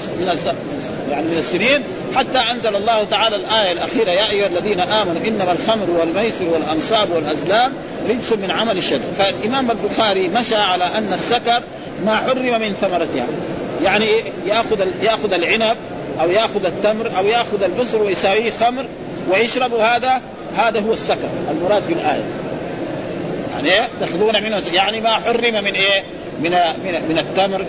يعني 1.10 1.26
من 1.26 1.38
السنين. 1.38 1.82
حتى 2.16 2.38
أنزل 2.38 2.76
الله 2.76 3.04
تعالى 3.04 3.36
الآية 3.36 3.72
الأخيرة 3.72 4.10
يا 4.10 4.30
أيها 4.30 4.46
الذين 4.46 4.80
آمنوا 4.80 5.26
إنما 5.26 5.52
الخمر 5.52 5.90
والميسر 5.90 6.44
والأنصاب 6.44 7.10
والأزلام 7.10 7.72
رجس 8.08 8.32
من 8.32 8.50
عمل 8.50 8.78
الشيطان 8.78 9.12
فالإمام 9.18 9.70
البخاري 9.70 10.28
مشى 10.28 10.56
على 10.56 10.84
أن 10.84 11.12
السكر 11.12 11.62
ما 12.04 12.16
حرم 12.16 12.60
من 12.60 12.76
ثمرتها 12.80 13.26
يعني. 13.82 14.06
يأخذ 14.46 14.86
يأخذ 15.02 15.32
العنب 15.32 15.76
أو 16.20 16.30
يأخذ 16.30 16.64
التمر 16.64 17.10
أو 17.18 17.26
يأخذ 17.26 17.62
البصر 17.62 18.02
ويساويه 18.02 18.50
خمر 18.50 18.84
ويشرب 19.30 19.74
هذا 19.74 20.20
هذا 20.56 20.80
هو 20.80 20.92
السكر 20.92 21.28
المراد 21.50 21.82
في 21.82 21.92
الايه 21.92 22.24
يعني 23.56 23.88
تأخذون 24.00 24.42
منه 24.42 24.62
يعني 24.72 25.00
ما 25.00 25.10
حرم 25.10 25.64
من 25.64 25.74
إيه؟ 25.74 26.02
من 26.42 26.50
من, 26.84 26.92
من 27.08 27.18
التمر 27.18 27.64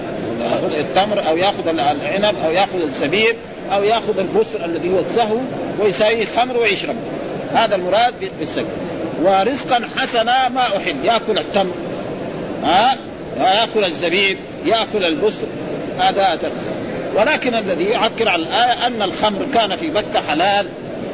التمر 0.80 1.30
أو 1.30 1.38
يأخذ 1.38 1.67
العنب 1.67 2.36
أو 2.45 2.51
يأخذ 2.51 2.82
الزبيب 2.82 3.36
أو 3.73 3.84
يأخذ 3.84 4.19
البصر 4.19 4.65
الذي 4.65 4.93
هو 4.93 4.99
السهو 4.99 5.38
ويساويه 5.79 6.25
خمر 6.25 6.57
ويشرب 6.57 6.95
هذا 7.53 7.75
المراد 7.75 8.13
بالسكر 8.39 8.65
ورزقا 9.23 9.81
حسنا 9.97 10.49
ما 10.49 10.62
احل 10.62 11.05
يأكل 11.05 11.38
التمر. 11.38 11.73
ها؟ 12.63 12.97
وياكل 13.39 13.86
الزبيب. 13.86 14.38
يأكل 14.65 15.05
البصر. 15.05 15.47
هذا 15.99 16.36
تقسم 16.36 16.71
ولكن 17.15 17.55
الذي 17.55 17.84
يعكر 17.84 18.29
على 18.29 18.43
الآية 18.43 18.88
أن 18.88 19.01
الخمر 19.01 19.45
كان 19.53 19.75
في 19.75 19.88
مكة 19.88 20.21
حلال. 20.29 20.67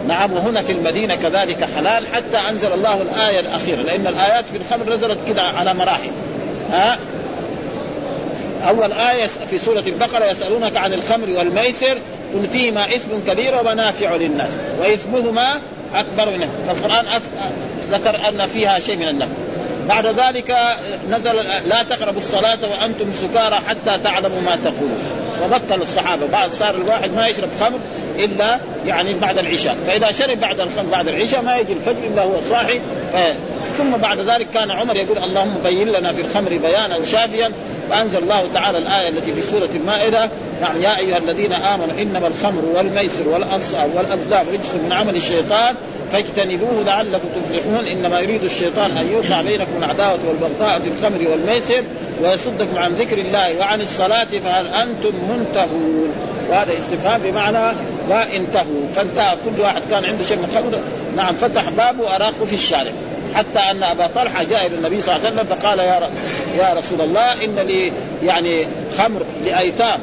نعم 0.07 0.33
وهنا 0.33 0.61
في 0.61 0.71
المدينة 0.71 1.15
كذلك 1.15 1.69
حلال. 1.75 2.07
حتى 2.13 2.37
أنزل 2.49 2.73
الله 2.73 3.01
الآية 3.01 3.39
الأخيرة. 3.39 3.81
لأن 3.81 4.07
الآيات 4.07 4.49
في 4.49 4.57
الخمر 4.57 4.95
نزلت 4.95 5.17
كده 5.27 5.41
على 5.41 5.73
مراحل. 5.73 6.11
ها؟ 6.71 6.97
أول 8.67 8.91
آية 8.91 9.27
في 9.49 9.57
سورة 9.57 9.83
البقرة 9.87 10.25
يسألونك 10.25 10.77
عن 10.77 10.93
الخمر 10.93 11.29
والميسر. 11.37 11.97
قل 12.33 12.47
فيهما 12.51 12.85
إثم 12.85 13.09
كبير 13.27 13.55
ومنافع 13.59 14.15
للناس 14.15 14.51
وإثمهما 14.79 15.61
أكبر 15.95 16.31
منه. 16.31 16.49
فالقرآن 16.67 17.05
ذكر 17.91 18.29
أن 18.29 18.47
فيها 18.47 18.79
شيء 18.79 18.95
من 18.95 19.07
النفع. 19.07 19.31
بعد 19.89 20.05
ذلك 20.05 20.57
نزل 21.11 21.35
لا 21.65 21.83
تقربوا 21.83 22.21
الصلاة 22.21 22.57
وأنتم 22.71 23.13
سكارى 23.13 23.55
حتى 23.55 24.03
تعلموا 24.03 24.41
ما 24.41 24.57
تقولون. 24.63 25.03
وبطل 25.43 25.81
الصحابة. 25.81 26.27
بعد 26.27 26.51
صار 26.51 26.75
الواحد 26.75 27.13
ما 27.13 27.27
يشرب 27.27 27.49
خمر 27.59 27.79
إلا 28.19 28.57
يعني 28.85 29.13
بعد 29.13 29.37
العشاء. 29.37 29.77
فإذا 29.85 30.11
شرب 30.11 30.39
بعد 30.39 30.59
الخمر 30.59 30.89
بعد 30.91 31.07
العشاء 31.07 31.41
ما 31.41 31.57
يجي 31.57 31.73
الفجر 31.73 32.07
إلا 32.07 32.23
هو 32.23 32.33
صاحي 32.49 32.81
ثم 33.77 33.97
بعد 33.97 34.19
ذلك 34.19 34.47
كان 34.53 34.71
عمر 34.71 34.95
يقول 34.95 35.17
اللهم 35.17 35.57
بين 35.63 35.87
لنا 35.87 36.13
في 36.13 36.21
الخمر 36.21 36.49
بيانا 36.49 37.03
شافيا 37.03 37.51
فأنزل 37.89 38.17
الله 38.17 38.47
تعالى 38.53 38.77
الآية 38.77 39.09
التي 39.09 39.33
في 39.33 39.41
سورة 39.41 39.69
المائدة 39.75 40.29
يعني 40.61 40.83
يا 40.83 40.97
أيها 40.97 41.17
الذين 41.17 41.53
آمنوا 41.53 42.01
إنما 42.01 42.27
الخمر 42.27 42.65
والميسر 42.75 43.27
والأنصاب 43.27 43.89
والأزلام 43.95 44.45
رجس 44.53 44.73
من 44.73 44.91
عمل 44.91 45.15
الشيطان 45.15 45.75
فاجتنبوه 46.11 46.83
لعلكم 46.85 47.27
تفلحون 47.35 47.87
إنما 47.87 48.19
يريد 48.19 48.43
الشيطان 48.43 48.97
أن 48.97 49.09
يوقع 49.11 49.41
بينكم 49.41 49.83
العداوة 49.83 50.19
والبغضاء 50.27 50.79
في 50.79 50.87
الخمر 50.87 51.31
والميسر 51.31 51.83
ويصدكم 52.23 52.77
عن 52.77 52.93
ذكر 52.93 53.17
الله 53.17 53.57
وعن 53.59 53.81
الصلاة 53.81 54.27
فهل 54.43 54.67
أنتم 54.67 55.15
منتهون؟ 55.29 56.13
وهذا 56.49 56.73
استفهام 56.79 57.21
بمعنى 57.21 57.75
لا 58.09 58.35
انتهوا 58.35 58.87
فانتهى 58.95 59.35
كل 59.45 59.61
واحد 59.61 59.81
كان 59.91 60.05
عنده 60.05 60.23
شيء 60.23 60.37
من 60.37 60.43
الخمر 60.43 60.79
نعم 61.15 61.35
فتح 61.35 61.69
بابه 61.69 62.15
أراقه 62.15 62.45
في 62.45 62.53
الشارع. 62.53 62.91
حتى 63.35 63.59
أن 63.71 63.83
أبا 63.83 64.07
طلحة 64.07 64.43
جاء 64.43 64.65
إلى 64.65 64.75
النبي 64.75 65.01
صلى 65.01 65.15
الله 65.15 65.25
عليه 65.25 65.35
وسلم 65.35 65.57
فقال 65.57 65.79
يا 65.79 66.09
يا 66.57 66.73
رسول 66.77 67.01
الله 67.01 67.33
إن 67.33 67.55
لي 67.55 67.91
يعني 68.23 68.67
خمر 68.97 69.21
لأيتام. 69.45 69.99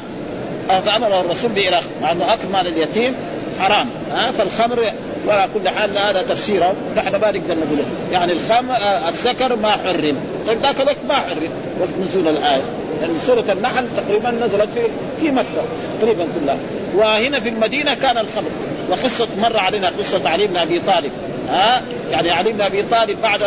فأمره 0.67 1.21
الرسول 1.21 1.51
بالاخ 1.51 1.83
مع 2.01 2.11
أنه 2.11 2.33
أكل 2.33 2.47
مال 2.53 2.67
اليتيم 2.67 3.15
حرام 3.59 3.89
ها 4.11 4.31
فالخمر 4.31 4.91
وعلى 5.27 5.49
كل 5.53 5.69
حال 5.69 5.97
هذا 5.97 6.21
تفسيره. 6.21 6.73
نحن 6.97 7.11
ما 7.11 7.31
نقدر 7.31 7.55
نقول 7.55 7.79
يعني 8.11 8.31
الخمر 8.31 8.75
آه، 8.75 9.09
السكر 9.09 9.55
ما 9.55 9.69
حرم. 9.69 10.17
طيب 10.47 10.61
ذاك 10.61 10.81
الوقت 10.81 10.97
ما 11.07 11.13
حرم؟ 11.13 11.49
وقت 11.79 11.89
نزول 12.07 12.27
الآية. 12.27 12.61
يعني 13.01 13.13
سورة 13.25 13.45
النحل 13.51 13.87
تقريبا 13.97 14.31
نزلت 14.31 14.69
في 14.69 14.81
في 15.19 15.31
مكة 15.31 15.63
تقريبا 16.01 16.27
كلها. 16.39 16.57
وهنا 16.95 17.39
في 17.39 17.49
المدينة 17.49 17.93
كان 17.93 18.17
الخمر. 18.17 18.49
وقصة 18.89 19.27
مر 19.37 19.57
علينا 19.57 19.91
قصة 19.99 20.29
علي 20.29 20.47
بن 20.47 20.57
أبي 20.57 20.79
طالب. 20.79 21.11
ها؟ 21.49 21.81
يعني 22.11 22.31
علي 22.31 22.51
بن 22.51 22.61
أبي 22.61 22.83
طالب 22.83 23.21
بعد 23.21 23.41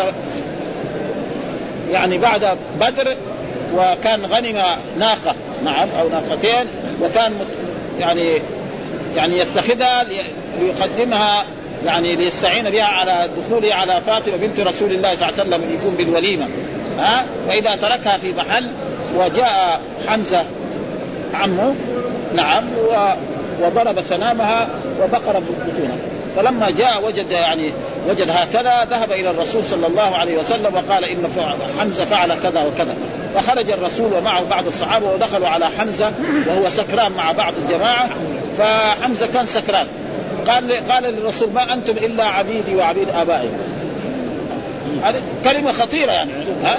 يعني 1.90 2.18
بعد 2.18 2.58
بدر 2.80 3.16
وكان 3.74 4.26
غنم 4.26 4.62
ناقة. 4.98 5.34
نعم 5.64 5.88
أو 6.00 6.08
ناقتين 6.08 6.66
وكان 7.02 7.32
يعني 8.00 8.32
يعني 9.16 9.38
يتخذها 9.38 10.06
ليقدمها 10.60 11.44
يعني 11.86 12.16
ليستعين 12.16 12.70
بها 12.70 12.84
على 12.84 13.28
دخوله 13.38 13.74
على 13.74 14.00
فاطمة 14.06 14.36
بنت 14.36 14.60
رسول 14.60 14.92
الله 14.92 15.14
صلى 15.14 15.28
الله 15.28 15.40
عليه 15.40 15.56
وسلم 15.56 15.74
يكون 15.74 15.94
بالوليمة. 15.94 16.46
ها؟ 16.98 17.24
فإذا 17.48 17.76
تركها 17.76 18.18
في 18.18 18.32
محل 18.32 18.66
وجاء 19.16 19.80
حمزة 20.08 20.44
عمه 21.34 21.74
نعم 22.34 22.64
وضرب 23.60 24.00
سنامها 24.00 24.68
وبقر 25.02 25.40
بطونها 25.40 25.96
فلما 26.38 26.70
جاء 26.70 27.06
وجد 27.06 27.30
يعني 27.30 27.72
وجد 28.08 28.30
هكذا 28.30 28.84
ذهب 28.90 29.12
إلى 29.12 29.30
الرسول 29.30 29.66
صلى 29.66 29.86
الله 29.86 30.16
عليه 30.16 30.38
وسلم 30.38 30.74
وقال 30.74 31.04
إن 31.04 31.28
حمزة 31.80 32.04
فعل 32.04 32.34
كذا 32.42 32.64
وكذا. 32.64 32.94
فخرج 33.34 33.70
الرسول 33.70 34.12
ومعه 34.14 34.44
بعض 34.44 34.66
الصحابة 34.66 35.12
ودخلوا 35.12 35.48
على 35.48 35.66
حمزة 35.78 36.12
وهو 36.46 36.68
سكران 36.68 37.12
مع 37.12 37.32
بعض 37.32 37.52
الجماعة. 37.64 38.08
فحمزة 38.58 39.26
كان 39.26 39.46
سكران. 39.46 39.86
قال 40.48 40.72
قال 40.90 41.02
للرسول 41.02 41.52
ما 41.52 41.72
أنتم 41.72 41.92
إلا 41.92 42.24
عبيدي 42.24 42.76
وعبيد 42.76 43.08
آبائي. 43.08 43.48
هذه 45.02 45.22
كلمة 45.44 45.72
خطيرة 45.72 46.12
يعني 46.12 46.30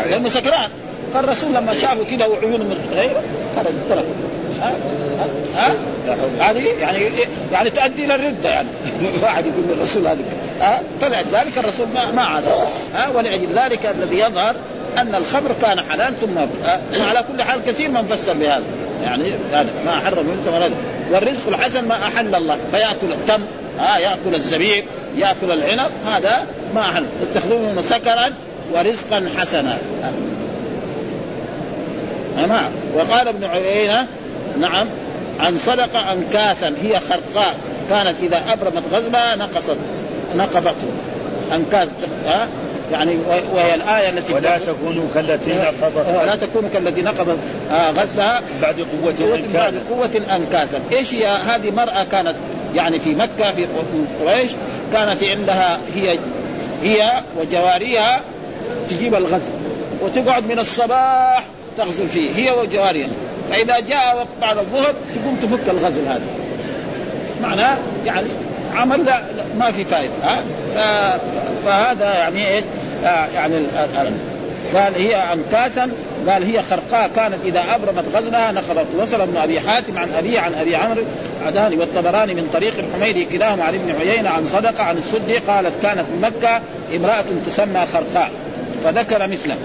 لأنه 0.09 0.29
سكران. 0.29 0.69
فالرسول 1.13 1.53
لما 1.53 1.73
شافه 1.73 2.03
كذا 2.03 2.25
وعيونه 2.25 2.75
غيره 2.95 3.23
خرج 3.55 3.73
ترك. 3.89 4.05
ها؟ 4.61 4.75
ها؟ 5.55 5.73
هذه 6.39 6.65
يعني 6.81 6.99
يعني 7.51 7.69
تؤدي 7.69 8.05
إلى 8.05 8.15
الرده 8.15 8.49
يعني. 8.49 8.67
واحد 9.23 9.45
يقول 9.45 9.63
للرسول 9.69 10.07
هذا 10.07 10.19
ها؟ 10.61 10.81
طلعت 11.01 11.25
ذلك 11.33 11.57
الرسول 11.57 11.87
ما 11.95 12.11
ما 12.11 12.21
عاد. 12.21 12.43
ها؟ 12.93 13.09
ولأجل 13.15 13.47
ذلك 13.55 13.85
الذي 13.85 14.19
يظهر 14.19 14.55
أن 14.97 15.15
الخمر 15.15 15.51
كان 15.61 15.81
حلال 15.91 16.19
ثم 16.19 16.37
وعلى 17.01 17.23
كل 17.31 17.43
حال 17.43 17.63
كثير 17.67 17.89
من 17.89 18.07
فسر 18.07 18.33
بهذا. 18.33 18.63
يعني 19.03 19.31
هذا 19.53 19.69
ما 19.85 19.91
حرم 19.91 20.25
من 20.25 20.75
والرزق 21.11 21.47
الحسن 21.47 21.87
ما 21.87 21.95
أحل 21.95 22.35
الله. 22.35 22.57
فيأكل 22.71 23.11
التمر 23.11 23.47
ها؟ 23.79 23.97
يأكل 23.97 24.35
الزبيب 24.35 24.85
يأكل 25.17 25.51
العنب 25.51 25.91
هذا 26.07 26.45
ما 26.75 26.81
أحل. 26.81 27.05
اتخذوه 27.21 27.81
سكرا 27.81 28.33
ورزقا 28.73 29.29
حسنا. 29.37 29.77
نعم 32.47 32.71
وقال 32.95 33.27
ابن 33.27 33.43
عيينة 33.43 34.07
نعم. 34.57 34.87
عن 35.39 35.57
صدق 35.57 35.97
أنكاثا 35.97 36.73
هي 36.83 36.99
خرقاء. 36.99 37.55
كانت 37.89 38.15
إذا 38.23 38.43
أبرمت 38.53 38.83
غزلها 38.93 39.35
نقصت 39.35 39.77
نقبته. 40.35 40.87
أنكاث 41.55 41.89
ها؟ 42.25 42.47
يعني 42.91 43.17
وهي 43.55 43.75
الآية 43.75 44.09
التي 44.09 44.33
ولا 44.33 44.57
تكونوا 44.57 45.03
كالتي 45.13 45.53
نقضت 45.53 46.07
ولا 46.21 46.35
تكونوا 46.35 46.69
كالتي 46.73 47.01
نقضت 47.01 47.37
آه 47.71 47.91
غزلها 47.91 48.41
بعد 48.61 48.75
قوة 48.75 49.41
بعد 49.53 49.73
قوة 49.89 50.35
أنكاثا 50.35 50.79
إيش 50.91 51.13
هي؟ 51.13 51.27
هذه 51.27 51.71
مرأة 51.71 52.03
كانت 52.11 52.35
يعني 52.75 52.99
في 52.99 53.15
مكة 53.15 53.51
في 53.51 53.65
قريش. 54.25 54.51
كانت 54.93 55.23
عندها 55.23 55.79
هي 55.95 56.19
هي 56.83 57.11
وجواريها 57.39 58.21
تجيب 58.89 59.15
الغزل 59.15 59.53
وتقعد 60.01 60.47
من 60.47 60.59
الصباح 60.59 61.43
تغزل 61.77 62.07
فيه. 62.07 62.35
هي 62.35 62.51
وجواريها. 62.51 63.09
فإذا 63.49 63.79
جاء 63.79 64.15
وقت 64.15 64.27
بعد 64.41 64.57
الظهر 64.57 64.93
تقوم 65.15 65.35
تفك 65.41 65.69
الغزل 65.69 66.05
هذا. 66.07 66.21
معناه 67.41 67.77
يعني 68.05 68.27
عمل 68.75 69.05
لا 69.05 69.21
ما 69.59 69.71
في 69.71 69.85
فائده 69.85 70.13
ها؟ 70.23 71.19
فهذا 71.65 72.13
يعني 72.13 72.47
إيش؟ 72.47 72.63
آه، 73.05 73.27
يعني 73.35 73.65
قال 74.75 74.95
هي 74.95 75.15
انكاثا 75.15 75.91
قال 76.27 76.43
هي 76.43 76.63
خرقاء 76.63 77.09
كانت 77.15 77.37
إذا 77.45 77.63
أبرمت 77.75 78.03
غزلها 78.15 78.51
نقضت 78.51 78.85
وصل 78.97 79.21
ابن 79.21 79.37
أبي 79.37 79.59
حاتم 79.59 79.97
عن 79.97 80.09
أبي 80.13 80.37
عن 80.37 80.53
أبي 80.53 80.75
عمرو 80.75 81.03
عداني 81.45 81.77
والطبراني 81.77 82.33
من 82.33 82.49
طريق 82.53 82.73
الحميدي 82.77 83.25
كلاهما 83.25 83.63
عن 83.63 83.73
ابن 83.75 83.95
عيينة 83.99 84.29
عن 84.29 84.45
صدقة 84.45 84.83
عن 84.83 84.97
السدي 84.97 85.37
قالت 85.37 85.73
كانت 85.83 86.05
مكة 86.21 86.61
امرأة 86.95 87.25
تسمى 87.47 87.85
خرقاء 87.93 88.31
فذكر 88.83 89.27
مثله. 89.27 89.55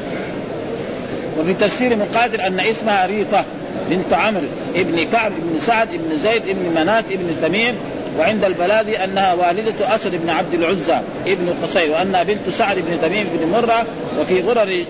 وفي 1.41 1.55
تفسير 1.55 1.97
مقاتل 1.97 2.41
أن 2.41 2.61
اسمها 2.61 3.07
ريطة. 3.07 3.45
بنت 3.91 4.13
عمرو 4.13 4.47
ابن 4.75 5.05
كعب 5.05 5.33
بن 5.39 5.61
سعد 5.61 5.89
بن 5.93 6.19
زيد 6.19 6.43
بن 6.47 6.81
منات 6.81 7.05
بن 7.11 7.37
تميم 7.43 7.75
وعند 8.19 8.45
البلادي 8.45 9.05
أنها 9.05 9.35
والدة 9.35 9.95
أسد 9.95 10.17
بن 10.17 10.31
عبد 10.31 10.55
العزى 10.55 10.97
ابن 11.27 11.55
قصير 11.63 11.93
وأنها 11.93 12.23
بنت 12.23 12.51
سعد 12.51 12.77
بن 12.77 13.01
تميم 13.03 13.27
بن 13.33 13.49
مرة 13.49 13.87
وفي 14.21 14.41
غرر 14.41 14.85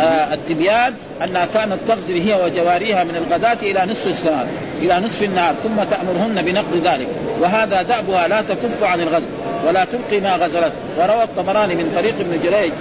آه 0.00 0.34
التبيان 0.34 0.94
أنها 1.24 1.46
كانت 1.54 1.76
تغزل 1.88 2.14
هي 2.14 2.44
وجواريها 2.44 3.04
من 3.04 3.16
الغداة 3.16 3.56
إلى 3.62 3.92
نصف 3.92 4.06
السنة 4.06 4.46
إلى 4.82 5.00
نصف 5.00 5.22
النهار 5.22 5.54
ثم 5.62 5.82
تأمرهن 5.90 6.42
بنقض 6.42 6.76
ذلك 6.84 7.06
وهذا 7.40 7.82
دأبها 7.82 8.28
لا 8.28 8.40
تكف 8.40 8.82
عن 8.82 9.00
الغزل 9.00 9.26
ولا 9.68 9.84
تلقي 9.84 10.20
ما 10.20 10.36
غزلت. 10.36 10.72
وروى 10.98 11.22
الطبراني 11.22 11.74
من 11.74 11.92
طريق 11.96 12.14
ابن 12.20 12.40
جريج 12.44 12.72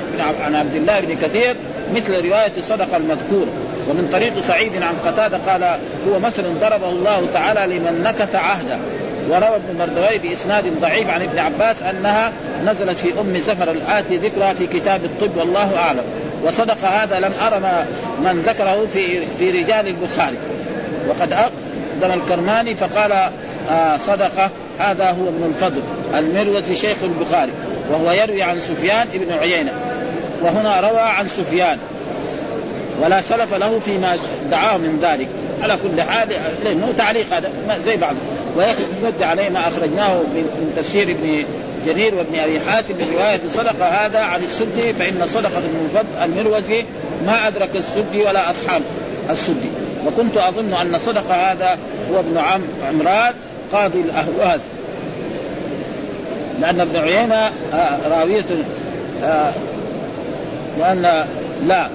عن 0.45 0.55
عبد 0.55 0.75
الله 0.75 0.99
بن 0.99 1.15
كثير 1.15 1.55
مثل 1.95 2.25
رواية 2.27 2.51
الصدقه 2.57 2.97
المذكوره 2.97 3.47
ومن 3.89 4.09
طريق 4.13 4.39
سعيد 4.39 4.83
عن 4.83 4.93
قتادة 5.05 5.37
قال 5.37 5.63
هو 6.09 6.19
مثل 6.19 6.43
ضربه 6.59 6.89
الله 6.89 7.27
تعالى 7.33 7.75
لمن 7.75 8.03
نكث 8.03 8.35
عهده. 8.35 8.77
وروى 9.29 9.55
ابن 9.55 9.79
مردوي 9.79 10.17
بإسناد 10.17 10.79
ضعيف 10.81 11.09
عن 11.09 11.21
ابن 11.21 11.39
عباس 11.39 11.83
أنها 11.83 12.31
نزلت 12.65 12.99
في 12.99 13.19
أم 13.21 13.37
زفر 13.37 13.71
الآتي 13.71 14.17
ذكرها 14.17 14.53
في 14.53 14.67
كتاب 14.67 15.05
الطب 15.05 15.37
والله 15.37 15.77
أعلم. 15.77 16.03
وصدق 16.43 16.77
هذا 16.85 17.19
لم 17.19 17.31
ارى 17.41 17.59
من 18.19 18.43
ذكره 18.47 18.87
في 18.93 19.25
في 19.39 19.49
رجال 19.49 19.87
البخاري. 19.87 20.37
وقد 21.09 21.33
اقدم 21.33 22.21
الكرماني 22.21 22.75
فقال 22.75 23.11
آه 23.69 23.97
صدقه 23.97 24.49
هذا 24.79 25.05
هو 25.05 25.27
ابن 25.27 25.53
الفضل 25.55 25.81
المروزي 26.17 26.75
شيخ 26.75 26.97
البخاري 27.03 27.51
وهو 27.91 28.11
يروي 28.11 28.43
عن 28.43 28.59
سفيان 28.59 29.07
بن 29.13 29.33
عيينة. 29.33 29.71
وهنا 30.41 30.79
روى 30.79 30.99
عن 30.99 31.27
سفيان. 31.27 31.77
ولا 33.01 33.21
سلف 33.21 33.53
له 33.53 33.79
فيما 33.85 34.17
دعاه 34.51 34.77
من 34.77 34.99
ذلك. 35.01 35.27
على 35.63 35.77
كل 35.83 36.01
حال 36.01 36.29
لأنه 36.63 36.93
تعليق 36.97 37.33
هذا 37.33 37.51
زي 37.85 37.97
بعض. 37.97 38.15
ويرد 38.57 39.23
عليه 39.23 39.49
ما 39.49 39.67
أخرجناه 39.67 40.13
من 40.13 40.73
تفسير 40.77 41.03
ابن 41.03 41.43
جرير 41.85 42.15
وابن 42.15 42.39
أبي 42.39 42.59
حاتم 42.59 42.95
من 42.95 43.13
رواية 43.13 43.39
صدقه 43.49 43.85
هذا 43.85 44.19
عن 44.19 44.43
السدي 44.43 44.93
فإن 44.93 45.27
صدقة 45.27 45.61
المروزي 46.23 46.85
ما 47.25 47.47
أدرك 47.47 47.69
السدي 47.75 48.21
ولا 48.21 48.49
أصحاب 48.49 48.81
السدي. 49.29 49.69
وكنت 50.07 50.37
أظن 50.37 50.73
أن 50.73 50.99
صدقه 50.99 51.33
هذا 51.33 51.77
هو 52.11 52.19
ابن 52.19 52.37
عم 52.37 52.61
عمران 52.87 53.33
قاضي 53.73 54.01
الأهواز. 54.01 54.61
لأن 56.61 56.79
ابن 56.79 56.97
عيينة 56.97 57.51
راوية 58.09 58.45
لأن 60.79 61.25
لا 61.61 61.87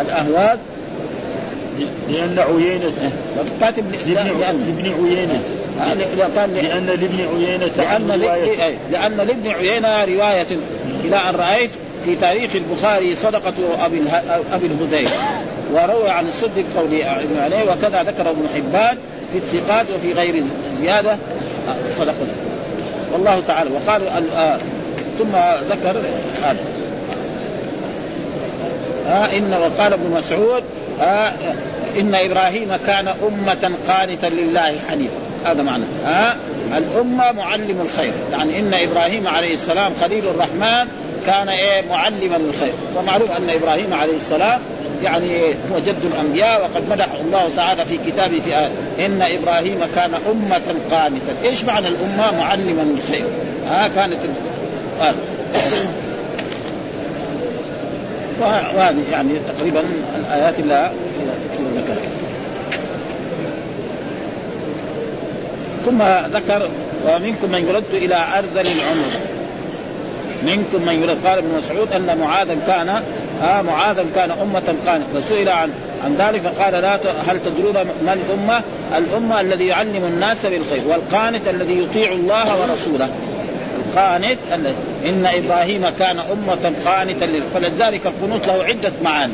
الاهواز 0.00 0.58
لأن 2.08 2.38
عيينة. 2.38 2.92
كاتب 3.60 3.84
لابن 4.06 4.94
عيينة. 5.04 5.40
قال 6.36 6.54
لأن 6.54 6.86
لابن 6.86 7.20
عيينة 7.34 7.70
لأن 7.76 8.08
لأن 8.90 9.16
لابن 9.16 9.50
عيينة 9.50 10.04
رواية. 10.04 10.46
إلى 11.04 11.16
أن 11.16 11.34
رأيت 11.34 11.70
في 12.04 12.16
تاريخ 12.16 12.50
البخاري 12.54 13.16
صدقة 13.16 13.54
أبي 13.84 14.02
أبي 14.52 14.66
الهذيل. 14.66 15.08
وروى 15.72 16.10
عن 16.10 16.26
السد 16.26 16.64
قولي 16.76 17.04
عليه 17.04 17.62
وكذا 17.72 18.02
ذكر 18.02 18.30
ابن 18.30 18.46
حبان 18.54 18.96
في 19.32 19.38
الثقات 19.38 19.86
وفي 19.90 20.12
غير 20.12 20.44
زيادة. 20.80 21.16
صدقة. 21.90 22.26
والله 23.12 23.42
تعالى. 23.48 23.70
وقال 23.70 24.02
آه 24.36 24.58
ثم 25.18 25.30
ذكر 25.70 26.02
هذا. 26.42 26.73
آه 29.08 29.36
إن 29.36 29.54
وقال 29.54 29.92
ابن 29.92 30.10
مسعود 30.10 30.62
آه 31.00 31.32
إن 32.00 32.14
إبراهيم 32.14 32.76
كان 32.86 33.08
أمة 33.08 33.70
قانتا 33.88 34.26
لله 34.26 34.78
حنيفا. 34.90 35.18
هذا 35.44 35.62
معنى. 35.62 35.84
آه 36.06 36.36
الأمة 36.78 37.32
معلم 37.32 37.80
الخير. 37.80 38.12
يعني 38.32 38.58
إن 38.58 38.74
إبراهيم 38.74 39.28
عليه 39.28 39.54
السلام 39.54 39.92
خليل 40.00 40.24
الرحمن 40.24 40.88
كان 41.26 41.48
إيه 41.48 41.88
معلما 41.88 42.36
للخير. 42.36 42.72
ومعروف 42.96 43.30
أن 43.36 43.50
إبراهيم 43.50 43.94
عليه 43.94 44.16
السلام 44.16 44.60
يعني 45.02 45.40
هو 45.44 45.78
جد 45.78 46.04
الأنبياء 46.14 46.60
وقد 46.60 46.88
مدح 46.90 47.06
الله 47.20 47.50
تعالى 47.56 47.84
في 47.84 47.98
كتابه 48.06 48.40
في 48.44 48.58
آية. 48.58 48.70
إن 49.06 49.22
إبراهيم 49.22 49.80
كان 49.94 50.10
أمة 50.30 50.74
قانتا. 50.90 51.34
إيش 51.44 51.64
معنى 51.64 51.88
الأمة 51.88 52.38
معلما 52.38 52.82
للخير؟ 52.82 53.26
آه 53.70 53.88
كانت 53.88 54.18
آه. 55.02 55.14
وهذه 58.40 59.02
يعني 59.12 59.30
تقريبا 59.56 59.82
الآيات 60.16 60.58
اللي 60.58 60.90
ذكرها 61.76 62.24
ثم 65.84 66.02
ذكر 66.36 66.68
ومنكم 67.06 67.52
من 67.52 67.68
يرد 67.68 67.84
إلى 67.92 68.14
أرذل 68.38 68.66
العمر 68.66 69.34
منكم 70.42 70.86
من 70.86 71.02
يرد. 71.02 71.26
قال 71.26 71.38
ابن 71.38 71.48
مسعود 71.58 71.92
أن 71.92 72.18
معاذا 72.18 72.56
كان 72.66 73.02
آه 73.42 73.62
معاذا 73.62 74.04
كان 74.14 74.30
أمة 74.30 74.74
قانت 74.86 75.04
فسئل 75.14 75.48
عن 75.48 75.70
عن 76.04 76.16
ذلك 76.16 76.40
فقال 76.40 76.72
لا 76.72 76.94
هل 77.28 77.40
تدرون 77.44 77.74
ما 78.04 78.12
الأمة؟ 78.12 78.62
الأمة 78.98 79.40
الذي 79.40 79.66
يعلم 79.66 80.04
الناس 80.04 80.46
بالخير 80.46 80.82
والقانت 80.86 81.48
الذي 81.48 81.82
يطيع 81.82 82.12
الله 82.12 82.60
ورسوله. 82.60 83.08
القانت 83.94 84.38
إن 85.06 85.26
إبراهيم 85.26 85.88
كان 85.98 86.18
أمة 86.18 86.72
قانتا 86.86 87.28
فلذلك 87.54 88.06
القنوت 88.06 88.46
له 88.46 88.64
عدة 88.64 88.92
معاني 89.04 89.32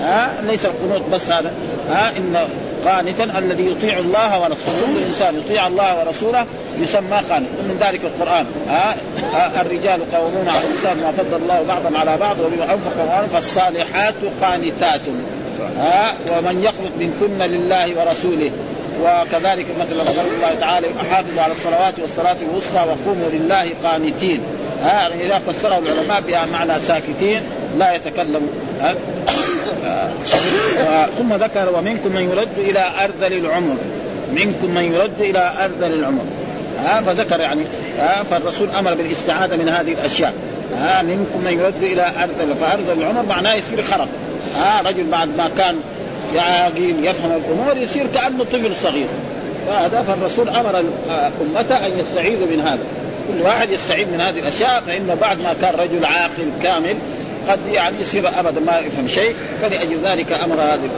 ها؟ 0.00 0.30
ليس 0.42 0.66
القنوت 0.66 1.02
بس 1.12 1.30
هذا. 1.30 1.52
ها؟ 1.90 2.12
إن 2.16 2.36
قانتا 2.84 3.38
الذي 3.38 3.66
يطيع 3.66 3.98
الله 3.98 4.40
ورسوله 4.40 4.76
كل 4.86 5.02
إنسان 5.06 5.38
يطيع 5.38 5.66
الله 5.66 5.98
ورسوله 5.98 6.46
يسمى 6.80 7.16
قانت. 7.30 7.46
ومن 7.60 7.78
ذلك 7.80 8.00
القرآن. 8.04 8.46
ها, 8.68 8.94
ها؟ 9.22 9.60
الرجال 9.60 10.12
قوامون 10.12 10.48
على 10.48 10.64
النساء 10.64 10.94
ما 10.94 11.12
فضل 11.12 11.42
الله 11.42 11.62
بعضهم 11.68 11.96
على 11.96 12.16
بعض 12.16 12.40
وبما 12.40 12.64
انفقوا 12.64 13.26
فالصالحات 13.32 14.14
قانتات. 14.42 15.00
ها؟ 15.78 16.14
ومن 16.30 16.62
يخلق 16.62 16.92
منكن 16.98 17.38
لله 17.38 18.00
ورسوله. 18.00 18.50
وكذلك 19.02 19.66
مثلا 19.80 20.02
قول 20.02 20.34
الله 20.36 20.54
تعالى 20.60 20.86
حافظوا 21.10 21.42
على 21.42 21.52
الصلوات 21.52 22.00
والصلاة 22.00 22.36
الوسطى 22.50 22.78
وقوموا 22.78 23.28
لله 23.32 23.70
قانتين. 23.84 24.40
ها 24.82 24.92
يعني 24.92 25.26
إذا 25.26 25.38
فسره 25.38 25.78
العلماء 25.78 26.20
بها 26.20 26.46
معنى 26.52 26.80
ساكتين 26.80 27.40
لا 27.78 27.94
يتكلم. 27.94 28.50
ثم 31.18 31.34
ذكر 31.34 31.74
ومنكم 31.74 32.12
من 32.12 32.30
يرد 32.30 32.58
إلى 32.58 32.90
أرذل 33.04 33.32
العمر. 33.38 33.76
منكم 34.32 34.74
من 34.74 34.92
يرد 34.94 35.20
إلى 35.20 35.52
أرذل 35.64 35.94
العمر. 35.94 36.22
ها؟ 36.84 37.00
فذكر 37.00 37.40
يعني 37.40 37.62
ها؟ 37.98 38.22
فالرسول 38.22 38.68
أمر 38.78 38.94
بالاستعاذة 38.94 39.56
من 39.56 39.68
هذه 39.68 39.92
الأشياء. 39.92 40.34
ها؟ 40.78 41.02
منكم 41.02 41.44
من 41.44 41.52
يرد 41.52 41.82
إلى 41.82 42.02
أرذل. 42.02 42.54
فأرذل 42.60 43.02
العمر 43.02 43.22
معناه 43.22 43.54
يصير 43.54 43.82
خرف. 43.82 44.08
ها؟ 44.56 44.82
رجل 44.86 45.04
بعد 45.04 45.28
ما 45.36 45.50
كان 45.58 45.76
عاقل 46.38 46.94
يفهم 47.04 47.32
الأمور 47.32 47.76
يصير 47.76 48.06
كأنه 48.14 48.44
طفل 48.44 48.76
صغير. 48.76 49.06
وهذا 49.68 50.02
فالرسول 50.02 50.48
أمر 50.48 50.84
امته 51.40 51.86
أن 51.86 51.90
يستعيذوا 51.98 52.46
من 52.46 52.60
هذا. 52.60 52.84
كل 53.28 53.42
واحد 53.42 53.70
يستعيذ 53.70 54.06
من 54.06 54.20
هذه 54.20 54.38
الأشياء 54.38 54.82
فانه 54.86 55.14
بعد 55.14 55.38
ما 55.38 55.54
كان 55.62 55.74
رجل 55.74 56.04
عاقل 56.04 56.50
كامل 56.62 56.94
قد 57.48 57.58
يعني 57.72 57.96
يصير 58.00 58.28
أبدا 58.38 58.60
ما 58.60 58.78
يفهم 58.78 59.08
شيء. 59.08 59.34
فلأجل 59.62 59.98
ذلك 60.04 60.32
أمر 60.44 60.54
هذه 60.54 60.88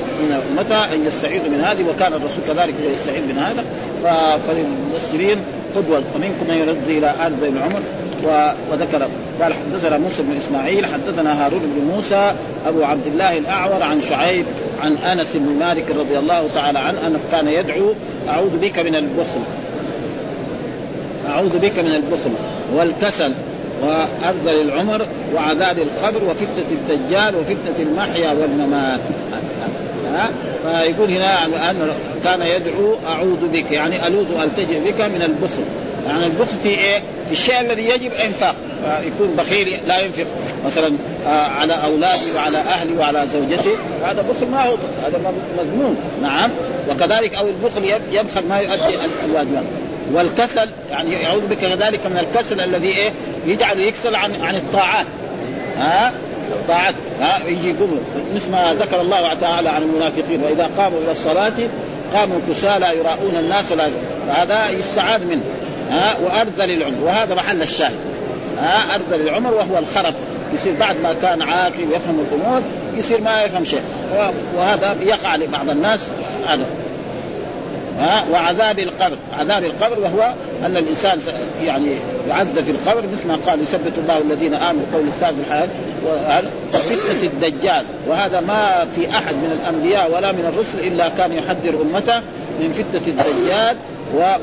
امته 0.52 0.94
أن 0.94 1.06
يستعيذوا 1.06 1.48
من 1.48 1.60
هذه 1.64 1.84
وكان 1.90 2.12
الرسول 2.12 2.44
كذلك 2.48 2.74
يستعيذ 2.94 3.22
من 3.22 3.38
هذا. 3.38 3.64
فللمسلمين 4.48 5.38
قدوة. 5.76 6.02
ومنكم 6.14 6.46
من 6.48 6.54
يرد 6.54 6.88
إلى 6.88 7.14
ارض 7.20 7.44
العمر. 7.44 7.80
وذكر 8.70 9.08
قال 9.42 9.54
حدثنا 9.54 9.98
موسى 9.98 10.22
بن 10.22 10.36
إسماعيل 10.36 10.86
حدثنا 10.86 11.46
هارون 11.46 11.60
بن 11.60 11.94
موسى 11.94 12.32
أبو 12.66 12.84
عبد 12.84 13.06
الله 13.06 13.38
الأعور 13.38 13.82
عن 13.82 14.02
شعيب 14.02 14.44
عن 14.82 14.96
أنس 14.96 15.26
بن 15.34 15.58
مالك 15.58 15.90
رضي 15.90 16.18
الله 16.18 16.48
تعالى 16.54 16.78
عنه 16.78 16.98
أنه 17.06 17.18
كان 17.32 17.48
يدعو 17.48 17.92
أعوذ 18.28 18.58
بك 18.62 18.78
من 18.78 18.94
البخل. 18.94 19.40
أعوذ 21.28 21.58
بك 21.58 21.78
من 21.78 21.94
البخل 21.94 22.30
والكسل 22.74 23.32
وأرذل 23.82 24.60
العمر 24.60 25.06
وعذاب 25.34 25.78
القبر 25.78 26.24
وفتنة 26.24 26.70
الدجال 26.70 27.36
وفتنة 27.36 27.88
المحيا 27.88 28.32
والممات. 28.32 29.00
ها؟ 30.14 30.30
فيقول 30.64 31.10
هنا 31.10 31.44
أن 31.44 31.90
كان 32.24 32.42
يدعو 32.42 32.94
أعوذ 33.06 33.48
بك. 33.52 33.72
يعني 33.72 34.06
ألوذ 34.06 34.26
ألتجئ 34.42 34.80
بك 34.80 35.00
من 35.00 35.22
البخل. 35.22 35.62
يعني 36.08 36.26
البخل 36.26 36.56
في 36.62 36.68
إيه؟ 36.68 37.02
في 37.26 37.32
الشيء 37.32 37.60
الذي 37.60 37.84
يجب 37.88 38.12
إنفاق. 38.12 38.54
فيكون 38.84 39.36
بخيل 39.36 39.80
لا 39.86 39.98
ينفق. 39.98 40.26
مثلا 40.66 40.92
آه 41.26 41.46
على 41.46 41.72
أولادي 41.84 42.32
وعلى 42.36 42.58
أهلي 42.58 42.96
وعلى 42.98 43.26
زوجتي. 43.32 43.74
هذا 44.04 44.24
بخل 44.30 44.46
ما 44.46 44.66
هو 44.66 44.76
هذا 45.06 45.32
مذموم 45.58 45.96
نعم. 46.22 46.50
وكذلك 46.90 47.34
أو 47.34 47.48
البخل 47.48 47.84
يبخل 48.12 48.48
ما 48.48 48.60
يؤدي 48.60 48.94
الواجبات. 49.24 49.64
والكسل 50.12 50.68
يعني 50.90 51.12
يعود 51.12 51.48
بك 51.48 51.58
كذلك 51.58 52.06
من 52.06 52.18
الكسل 52.18 52.60
الذي 52.60 52.88
إيه؟ 52.88 53.10
يجعل 53.46 53.80
يكسل 53.80 54.14
عن 54.14 54.42
عن 54.42 54.56
الطاعات. 54.56 55.06
ها؟ 55.78 56.12
الطاعات. 56.52 56.94
ها؟ 57.20 57.38
يجي 57.46 57.68
يقوم 57.70 58.00
مثل 58.34 58.50
ما 58.50 58.74
ذكر 58.80 59.00
الله 59.00 59.34
تعالى 59.34 59.68
عن 59.68 59.82
المنافقين. 59.82 60.42
وإذا 60.42 60.70
قاموا 60.78 60.98
إلى 61.04 61.10
الصلاة 61.10 61.52
قاموا 62.14 62.38
كسالى 62.48 62.86
يراؤون 62.98 63.36
الناس 63.38 63.72
لا 63.72 63.88
هذا 64.28 64.70
يستعاذ 64.70 65.26
منه. 65.26 65.42
ها 65.92 66.16
وارذل 66.24 66.70
العمر 66.70 67.04
وهذا 67.04 67.34
محل 67.34 67.62
الشاهد. 67.62 67.96
ها 68.58 68.94
ارذل 68.94 69.28
العمر 69.28 69.54
وهو 69.54 69.78
الخرف 69.78 70.14
يصير 70.54 70.74
بعد 70.80 70.96
ما 71.02 71.14
كان 71.22 71.42
عاقل 71.42 71.82
يفهم 71.92 72.26
الأمور 72.30 72.62
يصير 72.96 73.20
ما 73.20 73.42
يفهم 73.42 73.64
شيء. 73.64 73.82
وهذا 74.56 74.96
يقع 75.02 75.36
لبعض 75.36 75.70
الناس 75.70 76.00
هذا. 76.48 76.64
ها 77.98 78.24
وعذاب 78.32 78.78
القبر. 78.78 79.16
عذاب 79.38 79.64
القبر 79.64 79.98
وهو 80.00 80.32
أن 80.66 80.76
الإنسان 80.76 81.18
يعني 81.64 81.90
يعذب 82.28 82.64
في 82.64 82.70
القبر 82.70 83.02
مثل 83.12 83.28
ما 83.28 83.38
قال 83.46 83.62
يثبت 83.62 83.98
الله 83.98 84.18
الذين 84.18 84.54
آمنوا 84.54 84.84
قول 84.92 85.02
الثالث 85.02 85.38
الحياة 85.46 85.68
وفتنه 86.72 87.22
الدجال. 87.22 87.84
وهذا 88.08 88.40
ما 88.40 88.86
في 88.96 89.10
أحد 89.10 89.34
من 89.34 89.58
الأنبياء 89.60 90.12
ولا 90.14 90.32
من 90.32 90.52
الرسل 90.54 90.92
إلا 90.92 91.08
كان 91.08 91.32
يحذر 91.32 91.82
أمته 91.82 92.20
من 92.60 92.72
فتنة 92.72 93.06
الدجال 93.06 93.76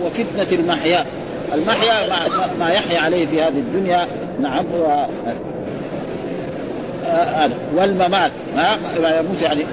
وفتنة 0.05 0.59
المحيا. 0.59 1.05
المحيا 1.53 2.07
ما 2.59 2.69
يحيا 2.69 2.99
عليه 2.99 3.25
في 3.25 3.41
هذه 3.41 3.47
الدنيا 3.47 4.07
نعم 4.41 4.65
و 4.65 5.05
والممات 7.75 8.31
ما 8.55 9.19
يموت 9.19 9.41
يعني 9.41 9.63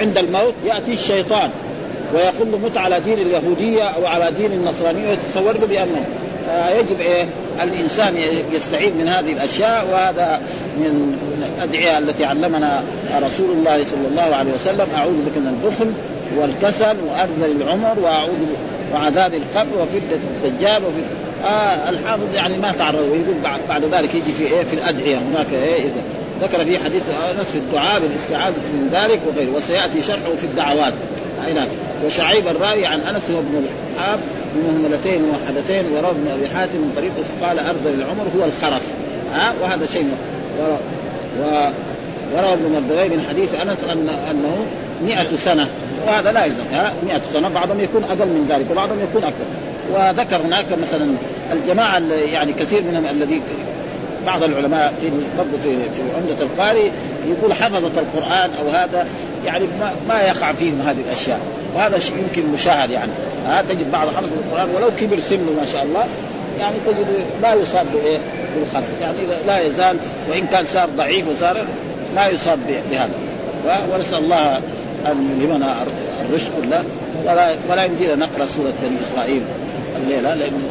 عند 0.00 0.18
الموت 0.18 0.54
يأتي 0.66 0.92
الشيطان 0.92 1.50
ويقول 2.14 2.52
له 2.52 2.58
مت 2.58 2.76
على 2.76 3.00
دين 3.00 3.18
اليهودية 3.18 3.82
أو 3.82 4.06
على 4.06 4.30
دين 4.38 4.52
النصرانية. 4.52 5.08
ويتصور 5.10 5.52
له 5.52 5.66
بأنه 5.66 6.04
آه 6.50 6.70
يجب 6.70 7.00
إيه 7.00 7.24
الإنسان 7.62 8.16
يستعيد 8.52 8.96
من 8.96 9.08
هذه 9.08 9.32
الأشياء 9.32 9.86
وهذا 9.92 10.40
من 10.76 11.18
الأدعية 11.58 11.98
التي 11.98 12.24
علمنا 12.24 12.82
رسول 13.22 13.50
الله 13.50 13.84
صلى 13.84 14.08
الله 14.10 14.36
عليه 14.36 14.52
وسلم 14.52 14.86
أعوذ 14.96 15.12
بك 15.12 15.36
من 15.36 15.58
البخل 15.62 15.92
والكسل 16.38 16.96
وارذل 17.08 17.62
العمر 17.62 18.00
وأعوذ 18.00 18.38
وعذاب 18.94 19.34
القبر 19.34 19.82
وفتنه 19.82 20.20
الدجال 20.44 20.82
وفي 20.84 21.00
آه 21.44 21.90
الحافظ 21.90 22.34
يعني 22.34 22.58
ما 22.58 22.72
تعرض 22.78 22.98
ويقول 22.98 23.40
بعد, 23.44 23.60
بعد 23.68 23.84
ذلك 23.84 24.14
يجي 24.14 24.32
في 24.32 24.54
إيه؟ 24.54 24.62
في 24.62 24.74
الأدعية 24.74 25.16
هناك 25.16 25.46
إيه؟ 25.52 25.82
إذا 25.82 26.02
ذكر 26.42 26.64
في 26.64 26.78
حديث 26.78 27.02
نفس 27.40 27.56
الدعاء 27.56 28.00
بالاستعاذة 28.00 28.54
من 28.54 28.88
ذلك 28.92 29.20
وغيره. 29.26 29.50
وسيأتي 29.56 30.02
شرحه 30.02 30.36
في 30.40 30.44
الدعوات. 30.44 30.92
هناك 31.48 31.68
وشعيب 32.06 32.48
الراوي 32.48 32.86
عن 32.86 33.00
أنس 33.00 33.22
بن 33.28 33.64
الحاب 33.94 34.20
بمهملتين 34.54 35.22
موحدتين 35.22 35.84
وروى 35.92 36.10
ابن 36.10 36.28
أبي 36.28 36.48
حاتم 36.48 36.78
من 36.78 36.92
طريق 36.96 37.12
قال 37.42 37.58
ارذل 37.58 38.00
العمر 38.00 38.24
هو 38.38 38.44
الخرف. 38.44 38.82
ها؟ 39.34 39.54
وهذا 39.62 39.86
شيء. 39.86 40.06
وروى 42.34 42.52
ابن 42.52 42.72
مردوي 42.74 43.08
من 43.08 43.26
حديث 43.28 43.54
أنس 43.54 43.78
ان 43.92 44.08
أنه 44.30 44.56
100 45.04 45.36
سنة. 45.36 45.68
وهذا 46.06 46.32
لا 46.32 46.44
يلزم. 46.44 46.64
ها 46.72 46.92
100 47.06 47.20
سنة 47.32 47.48
بعضهم 47.48 47.80
يكون 47.80 48.04
أقل 48.04 48.26
من 48.26 48.46
ذلك 48.48 48.66
وبعضهم 48.70 48.98
يكون 49.10 49.24
أكثر. 49.24 49.44
وذكر 49.94 50.36
هناك 50.46 50.64
مثلا 50.82 51.06
الجماعة 51.52 51.98
يعني 52.32 52.52
كثير 52.52 52.82
منهم 52.82 53.04
الذي 53.10 53.42
بعض 54.26 54.42
العلماء 54.42 54.94
في 55.00 55.10
برضه 55.38 55.58
في 55.62 55.76
في 55.76 56.02
عمدة 56.16 56.42
القاري 56.42 56.92
يقول 57.28 57.52
حفظة 57.52 58.00
القرآن 58.00 58.50
أو 58.62 58.70
هذا 58.70 59.06
يعني 59.44 59.64
ما, 59.80 59.92
ما 60.08 60.20
يقع 60.20 60.52
فيهم 60.52 60.80
هذه 60.86 61.00
الأشياء. 61.08 61.40
وهذا 61.74 61.98
شيء 61.98 62.16
يمكن 62.16 62.52
مشاهد 62.52 62.90
يعني. 62.90 63.12
ها 63.46 63.62
تجد 63.62 63.92
بعض 63.92 64.08
حفظ 64.08 64.28
القرآن 64.32 64.68
ولو 64.76 64.90
كبر 65.00 65.20
سنه 65.20 65.52
ما 65.60 65.66
شاء 65.72 65.82
الله 65.82 66.04
يعني 66.60 66.76
تجد 66.86 67.06
لا 67.42 67.54
يصاب 67.54 67.86
بإيه؟ 67.94 68.18
بالخلف 68.56 68.86
يعني 69.00 69.16
لا 69.46 69.60
يزال 69.60 69.96
وإن 70.30 70.46
كان 70.46 70.64
صار 70.66 70.88
ضعيف 70.96 71.28
وصار 71.28 71.64
لا 72.14 72.28
يصاب 72.28 72.58
بهذا. 72.90 73.10
ونسأل 73.92 74.18
الله 74.18 74.60
ان 75.12 75.40
يلهمنا 75.40 75.74
الرشد 76.28 76.50
كله 76.62 76.84
ولا 77.24 77.54
ولا 77.70 77.84
يمدينا 77.84 78.14
نقرا 78.14 78.46
سوره 78.46 78.72
بني 78.82 78.96
إسرائيل 79.02 79.42
الليلة 80.02 80.34
لأنه 80.34 80.68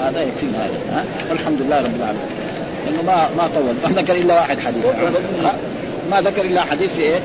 هذا 0.00 0.22
يكفينا 0.22 0.58
هذا 0.58 1.04
والحمد 1.30 1.62
لله 1.62 1.76
رب 1.76 1.96
العالمين. 1.96 2.28
لأنه 2.86 3.02
ما 3.02 3.28
ما 3.36 3.50
طول. 3.54 3.94
ما 3.94 4.02
ذكر 4.02 4.16
إلا 4.16 4.34
واحد 4.34 4.58
حديث. 4.60 4.84
ما 6.10 6.20
ذكر 6.20 6.44
إلا 6.44 6.60
حديث 6.60 6.94
في 6.94 7.02
إيه؟ 7.02 7.18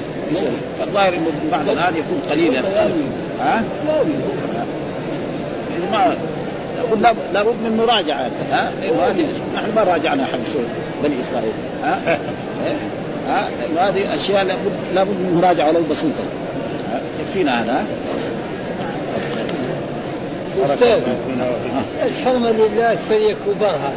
فالظاهر 0.79 1.13
إنه 1.13 1.31
بعد 1.51 1.69
الآن 1.69 1.93
يكون 1.95 2.21
قليلا. 2.29 2.59
ها؟ 3.39 3.63
ما 5.91 6.15
يقول 6.77 7.01
لابد 7.33 7.55
من 7.63 7.77
مراجعة. 7.77 8.29
ها؟ 8.51 8.71
هذه 9.07 9.41
نحن 9.55 9.75
ما 9.75 9.83
راجعنا 9.83 10.25
حق 10.25 10.39
بني 11.03 11.15
إسرائيل. 11.21 11.53
ها؟ 11.83 12.17
ها؟ 13.27 13.47
هذه 13.77 14.15
أشياء 14.15 14.43
لابد 14.43 14.71
لابد 14.93 15.09
من 15.09 15.41
مراجعة 15.41 15.69
ولو 15.69 15.81
بسيطة. 15.91 16.23
يكفينا 17.19 17.63
هذا؟ 17.63 17.85
أستاذ 20.65 21.01
الحرمة 22.05 22.51
لله 22.51 22.97
سريك 23.09 23.37
وبرها 23.47 23.91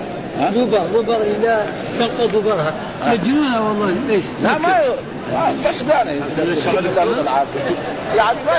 غبر 0.57 0.79
غبر 0.79 1.17
لله 1.17 1.67
تنقض 1.99 2.45
برها 2.45 2.73
مجنونة 3.07 3.69
والله. 3.69 3.95
ليش؟ 4.09 4.25
لا 4.43 4.59
ما 4.59 4.81
كسبانة 5.65 6.11
يعني 8.17 8.39
ما 8.47 8.55